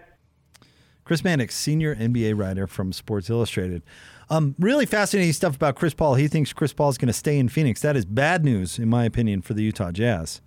Chris 1.05 1.23
Mannix, 1.23 1.55
senior 1.55 1.95
NBA 1.95 2.37
writer 2.37 2.65
from 2.65 2.91
Sports 2.91 3.29
Illustrated. 3.29 3.83
Um, 4.31 4.55
really 4.57 4.87
fascinating 4.87 5.33
stuff 5.33 5.55
about 5.55 5.75
Chris 5.75 5.93
Paul. 5.93 6.15
He 6.15 6.27
thinks 6.27 6.51
Chris 6.51 6.73
Paul 6.73 6.89
is 6.89 6.97
going 6.97 7.07
to 7.07 7.13
stay 7.13 7.37
in 7.37 7.47
Phoenix. 7.47 7.79
That 7.81 7.95
is 7.95 8.05
bad 8.05 8.43
news, 8.43 8.79
in 8.79 8.89
my 8.89 9.05
opinion, 9.05 9.43
for 9.43 9.53
the 9.53 9.61
Utah 9.61 9.91
Jazz. 9.91 10.41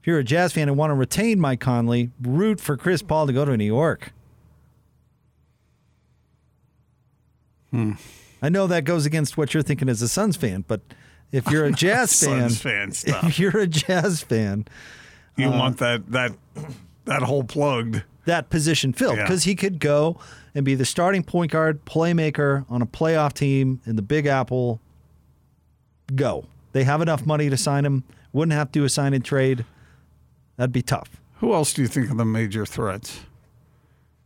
If 0.00 0.06
you're 0.06 0.18
a 0.18 0.24
Jazz 0.24 0.54
fan 0.54 0.68
and 0.68 0.78
want 0.78 0.90
to 0.90 0.94
retain 0.94 1.38
Mike 1.38 1.60
Conley, 1.60 2.10
root 2.18 2.60
for 2.60 2.78
Chris 2.78 3.02
Paul 3.02 3.26
to 3.26 3.34
go 3.34 3.44
to 3.44 3.54
New 3.58 3.64
York. 3.64 4.14
Hmm. 7.70 7.92
I 8.40 8.48
know 8.48 8.66
that 8.68 8.84
goes 8.84 9.04
against 9.04 9.36
what 9.36 9.52
you're 9.52 9.62
thinking 9.62 9.90
as 9.90 10.00
a 10.00 10.08
Suns 10.08 10.34
fan, 10.34 10.64
but 10.66 10.80
if 11.30 11.50
you're 11.50 11.66
a 11.66 11.72
Jazz 11.72 12.18
fan, 12.24 12.48
fan 12.48 12.88
if 13.06 13.38
you're 13.38 13.58
a 13.58 13.66
Jazz 13.66 14.22
fan, 14.22 14.64
you 15.36 15.48
uh, 15.48 15.58
want 15.58 15.76
that 15.76 16.10
that 16.10 16.32
that 17.04 17.22
hole 17.22 17.44
plugged 17.44 18.02
that 18.30 18.48
position 18.48 18.92
filled 18.92 19.16
because 19.16 19.44
yeah. 19.44 19.50
he 19.50 19.56
could 19.56 19.78
go 19.78 20.18
and 20.54 20.64
be 20.64 20.74
the 20.74 20.84
starting 20.84 21.22
point 21.22 21.52
guard, 21.52 21.84
playmaker 21.84 22.64
on 22.70 22.80
a 22.80 22.86
playoff 22.86 23.32
team 23.32 23.80
in 23.84 23.96
the 23.96 24.02
Big 24.02 24.26
Apple. 24.26 24.80
Go. 26.14 26.46
They 26.72 26.84
have 26.84 27.02
enough 27.02 27.26
money 27.26 27.50
to 27.50 27.56
sign 27.56 27.84
him. 27.84 28.04
Wouldn't 28.32 28.52
have 28.52 28.70
to 28.72 28.80
do 28.80 28.84
a 28.84 28.88
sign 28.88 29.12
and 29.12 29.24
trade. 29.24 29.64
That'd 30.56 30.72
be 30.72 30.82
tough. 30.82 31.20
Who 31.38 31.52
else 31.52 31.72
do 31.72 31.82
you 31.82 31.88
think 31.88 32.10
are 32.10 32.14
the 32.14 32.24
major 32.24 32.64
threats 32.64 33.20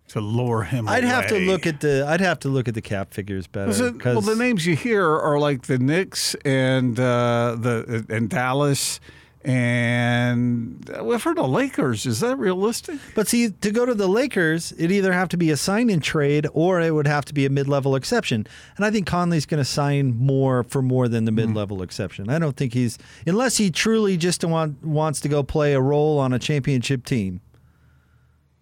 to 0.08 0.20
lure 0.20 0.64
him? 0.64 0.88
I'd 0.88 1.04
away? 1.04 1.12
have 1.12 1.28
to 1.28 1.38
look 1.38 1.66
at 1.66 1.80
the. 1.80 2.04
I'd 2.06 2.20
have 2.20 2.40
to 2.40 2.48
look 2.48 2.68
at 2.68 2.74
the 2.74 2.82
cap 2.82 3.14
figures 3.14 3.46
better. 3.46 3.70
It, 3.70 4.04
well, 4.04 4.20
the 4.20 4.34
names 4.34 4.66
you 4.66 4.76
hear 4.76 5.08
are 5.08 5.38
like 5.38 5.62
the 5.62 5.78
Knicks 5.78 6.34
and 6.44 6.98
uh, 6.98 7.56
the 7.58 8.04
and 8.10 8.28
Dallas 8.28 9.00
and 9.44 10.90
we've 11.02 11.22
heard 11.22 11.36
the 11.36 11.46
Lakers. 11.46 12.06
Is 12.06 12.20
that 12.20 12.38
realistic? 12.38 12.98
But 13.14 13.28
see, 13.28 13.50
to 13.50 13.70
go 13.70 13.84
to 13.84 13.94
the 13.94 14.08
Lakers, 14.08 14.72
it 14.72 14.90
either 14.90 15.12
have 15.12 15.28
to 15.30 15.36
be 15.36 15.50
a 15.50 15.56
sign 15.56 15.90
in 15.90 16.00
trade 16.00 16.46
or 16.54 16.80
it 16.80 16.94
would 16.94 17.06
have 17.06 17.26
to 17.26 17.34
be 17.34 17.44
a 17.44 17.50
mid 17.50 17.68
level 17.68 17.94
exception. 17.94 18.46
And 18.76 18.86
I 18.86 18.90
think 18.90 19.06
Conley's 19.06 19.44
going 19.44 19.62
to 19.62 19.64
sign 19.64 20.16
more 20.16 20.62
for 20.62 20.80
more 20.80 21.08
than 21.08 21.26
the 21.26 21.30
hmm. 21.30 21.36
mid 21.36 21.54
level 21.54 21.78
mm. 21.78 21.84
exception. 21.84 22.30
I 22.30 22.38
don't 22.38 22.56
think 22.56 22.72
he's 22.72 22.96
unless 23.26 23.58
he 23.58 23.70
truly 23.70 24.16
just 24.16 24.42
want, 24.44 24.82
wants 24.82 25.20
to 25.20 25.28
go 25.28 25.42
play 25.42 25.74
a 25.74 25.80
role 25.80 26.18
on 26.18 26.32
a 26.32 26.38
championship 26.38 27.04
team. 27.04 27.42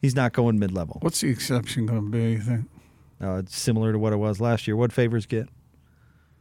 He's 0.00 0.16
not 0.16 0.32
going 0.32 0.58
mid 0.58 0.72
level. 0.72 0.98
What's 1.00 1.20
the 1.20 1.30
exception 1.30 1.86
going 1.86 2.06
to 2.06 2.10
be? 2.10 2.32
You 2.32 2.40
think? 2.40 2.64
Uh, 3.22 3.36
it's 3.36 3.56
similar 3.56 3.92
to 3.92 4.00
what 4.00 4.12
it 4.12 4.16
was 4.16 4.40
last 4.40 4.66
year. 4.66 4.74
What 4.74 4.92
favors 4.92 5.26
get? 5.26 5.48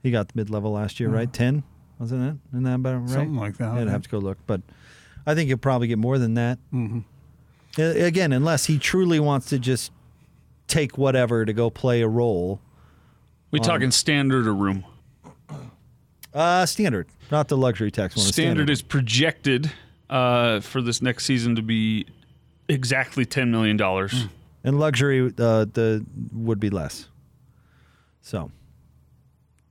He 0.02 0.10
got 0.10 0.30
the 0.30 0.34
mid 0.36 0.50
level 0.50 0.72
last 0.72 1.00
year, 1.00 1.10
right? 1.10 1.32
Ten 1.32 1.62
wasn't 2.02 2.24
it? 2.24 2.36
Isn't 2.52 2.64
that 2.64 2.76
about 2.76 3.02
right? 3.02 3.10
Something 3.10 3.36
like 3.36 3.58
that. 3.58 3.74
I'd 3.74 3.88
have 3.88 4.02
to 4.02 4.10
go 4.10 4.18
look, 4.18 4.40
but 4.48 4.62
I 5.28 5.36
think 5.36 5.50
he'll 5.50 5.58
probably 5.58 5.88
get 5.88 6.00
more 6.00 6.18
than 6.18 6.34
that. 6.34 6.58
Mm-hmm. 6.74 7.02
Again, 7.80 8.34
unless 8.34 8.66
he 8.66 8.80
truly 8.80 9.20
wants 9.20 9.50
to 9.50 9.60
just 9.60 9.92
take 10.68 10.98
whatever 10.98 11.46
to 11.46 11.54
go 11.54 11.70
play 11.70 12.02
a 12.02 12.08
role. 12.08 12.60
We 13.52 13.60
um, 13.60 13.66
talking 13.66 13.92
standard 13.92 14.48
or 14.48 14.54
room? 14.56 14.84
Uh, 16.34 16.66
standard, 16.66 17.08
not 17.30 17.50
the 17.50 17.58
luxury 17.58 17.92
tax 17.92 18.16
one. 18.16 18.26
Standard, 18.26 18.52
standard. 18.52 18.70
is 18.72 18.82
projected 18.82 19.72
uh, 20.10 20.60
for 20.62 20.82
this 20.82 21.04
next 21.04 21.26
season 21.26 21.56
to 21.56 21.62
be 21.62 22.08
exactly 22.68 23.26
ten 23.26 23.52
million 23.52 23.78
dollars, 23.78 24.14
mm. 24.14 24.30
and 24.64 24.80
luxury 24.80 25.28
uh, 25.28 25.66
the 25.66 26.04
would 26.34 26.60
be 26.60 26.70
less. 26.70 27.10
So, 28.22 28.50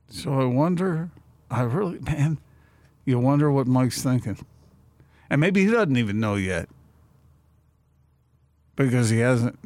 so 0.07 0.39
I 0.39 0.45
wonder 0.45 1.09
I 1.51 1.63
really, 1.63 1.99
man, 1.99 2.39
you 3.05 3.19
wonder 3.19 3.51
what 3.51 3.67
Mike's 3.67 4.01
thinking. 4.01 4.37
And 5.29 5.39
maybe 5.39 5.65
he 5.65 5.71
doesn't 5.71 5.97
even 5.97 6.19
know 6.19 6.35
yet 6.35 6.69
because 8.75 9.09
he 9.09 9.19
hasn't 9.19 9.57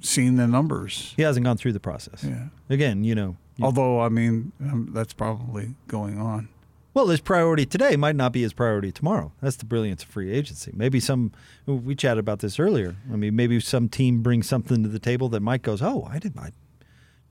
seen 0.00 0.36
the 0.36 0.46
numbers. 0.46 1.14
He 1.16 1.22
hasn't 1.22 1.44
gone 1.44 1.56
through 1.56 1.72
the 1.72 1.80
process. 1.80 2.22
Yeah. 2.24 2.46
Again, 2.68 3.04
you 3.04 3.14
know. 3.14 3.36
Although, 3.60 4.00
I 4.00 4.08
mean, 4.08 4.52
um, 4.60 4.90
that's 4.92 5.12
probably 5.12 5.74
going 5.86 6.18
on. 6.18 6.48
Well, 6.94 7.08
his 7.08 7.20
priority 7.20 7.64
today 7.64 7.96
might 7.96 8.16
not 8.16 8.32
be 8.32 8.42
his 8.42 8.52
priority 8.52 8.92
tomorrow. 8.92 9.32
That's 9.40 9.56
the 9.56 9.64
brilliance 9.64 10.02
of 10.02 10.10
free 10.10 10.30
agency. 10.30 10.72
Maybe 10.74 11.00
some, 11.00 11.32
we 11.66 11.94
chatted 11.94 12.18
about 12.18 12.40
this 12.40 12.58
earlier. 12.58 12.96
I 13.10 13.16
mean, 13.16 13.34
maybe 13.34 13.60
some 13.60 13.88
team 13.88 14.22
brings 14.22 14.46
something 14.46 14.82
to 14.82 14.88
the 14.88 14.98
table 14.98 15.30
that 15.30 15.40
Mike 15.40 15.62
goes, 15.62 15.80
oh, 15.80 16.06
I 16.10 16.18
did, 16.18 16.36
I 16.38 16.52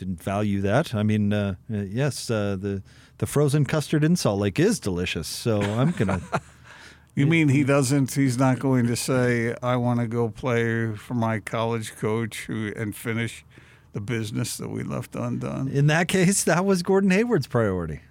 didn't 0.01 0.23
value 0.23 0.61
that. 0.61 0.95
I 0.95 1.03
mean, 1.03 1.31
uh, 1.31 1.55
uh 1.71 1.77
yes, 1.77 2.31
uh, 2.31 2.57
the 2.59 2.81
the 3.19 3.27
frozen 3.27 3.65
custard 3.65 4.03
in 4.03 4.15
Salt 4.15 4.39
Lake 4.39 4.59
is 4.59 4.79
delicious. 4.79 5.27
So 5.27 5.61
I'm 5.61 5.91
gonna. 5.91 6.21
you 7.15 7.27
mean 7.27 7.49
he 7.49 7.63
doesn't? 7.63 8.15
He's 8.15 8.35
not 8.35 8.57
going 8.57 8.87
to 8.87 8.95
say, 8.95 9.55
"I 9.61 9.75
want 9.75 9.99
to 9.99 10.07
go 10.07 10.29
play 10.29 10.95
for 10.95 11.13
my 11.13 11.39
college 11.39 11.95
coach 11.97 12.45
who, 12.47 12.73
and 12.75 12.95
finish 12.95 13.45
the 13.93 14.01
business 14.01 14.57
that 14.57 14.69
we 14.69 14.81
left 14.81 15.15
undone." 15.15 15.67
In 15.67 15.85
that 15.87 16.07
case, 16.07 16.43
that 16.45 16.65
was 16.65 16.81
Gordon 16.81 17.11
Hayward's 17.11 17.45
priority. 17.45 18.01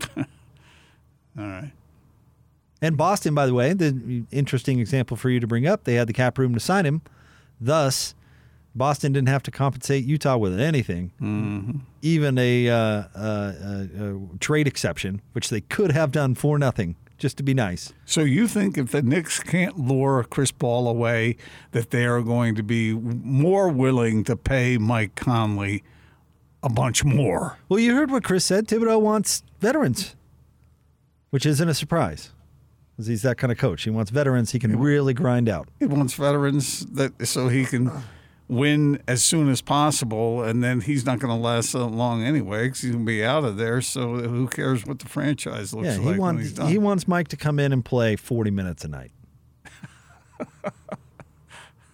All 0.16 0.24
right. 1.36 1.72
And 2.80 2.96
Boston, 2.96 3.34
by 3.34 3.46
the 3.46 3.54
way, 3.54 3.72
the 3.72 4.24
interesting 4.30 4.78
example 4.78 5.16
for 5.16 5.28
you 5.28 5.40
to 5.40 5.46
bring 5.48 5.66
up, 5.66 5.84
they 5.84 5.94
had 5.94 6.08
the 6.08 6.12
cap 6.12 6.38
room 6.38 6.54
to 6.54 6.60
sign 6.60 6.86
him. 6.86 7.02
Thus, 7.60 8.14
Boston 8.74 9.12
didn't 9.12 9.28
have 9.28 9.42
to 9.44 9.50
compensate 9.50 10.04
Utah 10.04 10.36
with 10.36 10.58
anything, 10.58 11.12
mm-hmm. 11.20 11.78
even 12.00 12.38
a, 12.38 12.68
uh, 12.68 13.04
uh, 13.14 13.52
uh, 14.00 14.14
trade 14.40 14.66
exception, 14.66 15.20
which 15.32 15.50
they 15.50 15.60
could 15.60 15.92
have 15.92 16.10
done 16.10 16.34
for 16.34 16.58
nothing, 16.58 16.96
just 17.18 17.36
to 17.36 17.42
be 17.42 17.52
nice. 17.52 17.92
So 18.06 18.22
you 18.22 18.48
think 18.48 18.78
if 18.78 18.90
the 18.90 19.02
Knicks 19.02 19.40
can't 19.40 19.78
lure 19.78 20.24
Chris 20.24 20.50
Paul 20.50 20.88
away, 20.88 21.36
that 21.72 21.90
they 21.90 22.06
are 22.06 22.22
going 22.22 22.54
to 22.54 22.62
be 22.62 22.94
more 22.94 23.68
willing 23.68 24.24
to 24.24 24.36
pay 24.36 24.78
Mike 24.78 25.14
Conley 25.14 25.82
a 26.62 26.70
bunch 26.70 27.04
more? 27.04 27.58
Well, 27.68 27.80
you 27.80 27.94
heard 27.94 28.10
what 28.10 28.24
Chris 28.24 28.44
said. 28.44 28.68
Thibodeau 28.68 29.00
wants 29.00 29.42
veterans, 29.60 30.16
which 31.30 31.44
isn't 31.44 31.68
a 31.68 31.74
surprise. 31.74 32.30
He's 32.98 33.22
that 33.22 33.36
kind 33.36 33.50
of 33.50 33.58
coach. 33.58 33.82
He 33.82 33.90
wants 33.90 34.10
veterans 34.10 34.52
he 34.52 34.58
can 34.58 34.78
really 34.78 35.12
grind 35.14 35.48
out. 35.48 35.68
He 35.80 35.86
wants 35.86 36.14
veterans 36.14 36.86
that 36.86 37.26
so 37.26 37.48
he 37.48 37.64
can 37.64 37.90
win 38.52 39.02
as 39.08 39.22
soon 39.22 39.48
as 39.48 39.62
possible, 39.62 40.42
and 40.42 40.62
then 40.62 40.82
he's 40.82 41.06
not 41.06 41.18
going 41.18 41.34
to 41.34 41.42
last 41.42 41.74
long 41.74 42.22
anyway 42.22 42.66
because 42.66 42.82
he's 42.82 42.92
going 42.92 43.04
to 43.04 43.10
be 43.10 43.24
out 43.24 43.44
of 43.44 43.56
there. 43.56 43.80
So 43.80 44.16
who 44.16 44.46
cares 44.46 44.84
what 44.86 44.98
the 44.98 45.08
franchise 45.08 45.72
looks 45.72 45.86
yeah, 45.86 45.98
he 45.98 46.06
like 46.06 46.18
wants, 46.18 46.36
when 46.36 46.44
he's 46.44 46.52
done? 46.52 46.68
He 46.68 46.78
wants 46.78 47.08
Mike 47.08 47.28
to 47.28 47.36
come 47.36 47.58
in 47.58 47.72
and 47.72 47.84
play 47.84 48.16
40 48.16 48.50
minutes 48.50 48.84
a 48.84 48.88
night. 48.88 49.12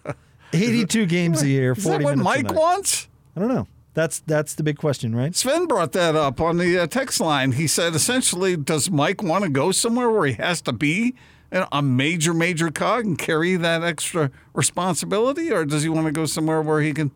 82 0.53 1.05
games 1.05 1.41
a 1.41 1.47
year, 1.47 1.75
40 1.75 1.89
Is 1.89 1.97
that 1.97 2.03
what 2.03 2.17
Mike 2.17 2.51
wants? 2.53 3.07
I 3.35 3.39
don't 3.39 3.49
know. 3.49 3.67
That's 3.93 4.19
that's 4.19 4.55
the 4.55 4.63
big 4.63 4.77
question, 4.77 5.15
right? 5.15 5.35
Sven 5.35 5.65
brought 5.65 5.91
that 5.93 6.15
up 6.15 6.39
on 6.39 6.57
the 6.57 6.79
uh, 6.79 6.87
text 6.87 7.19
line. 7.19 7.53
He 7.53 7.67
said 7.67 7.95
essentially, 7.95 8.55
does 8.55 8.89
Mike 8.89 9.21
want 9.21 9.43
to 9.43 9.49
go 9.49 9.71
somewhere 9.71 10.09
where 10.09 10.27
he 10.27 10.33
has 10.33 10.61
to 10.61 10.71
be 10.71 11.15
a 11.51 11.81
major, 11.81 12.33
major 12.33 12.71
cog 12.71 13.05
and 13.05 13.17
carry 13.17 13.55
that 13.55 13.83
extra 13.83 14.31
responsibility, 14.53 15.51
or 15.51 15.65
does 15.65 15.83
he 15.83 15.89
want 15.89 16.05
to 16.05 16.11
go 16.11 16.25
somewhere 16.25 16.61
where 16.61 16.81
he 16.81 16.93
can 16.93 17.11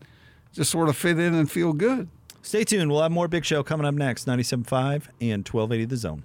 just 0.52 0.70
sort 0.70 0.88
of 0.88 0.96
fit 0.96 1.18
in 1.18 1.34
and 1.34 1.50
feel 1.50 1.72
good? 1.72 2.08
Stay 2.42 2.64
tuned. 2.64 2.90
We'll 2.90 3.02
have 3.02 3.12
more 3.12 3.28
Big 3.28 3.44
Show 3.44 3.62
coming 3.62 3.86
up 3.86 3.94
next, 3.94 4.26
97.5 4.26 5.08
and 5.20 5.48
1280 5.48 5.84
The 5.86 5.96
Zone. 5.96 6.24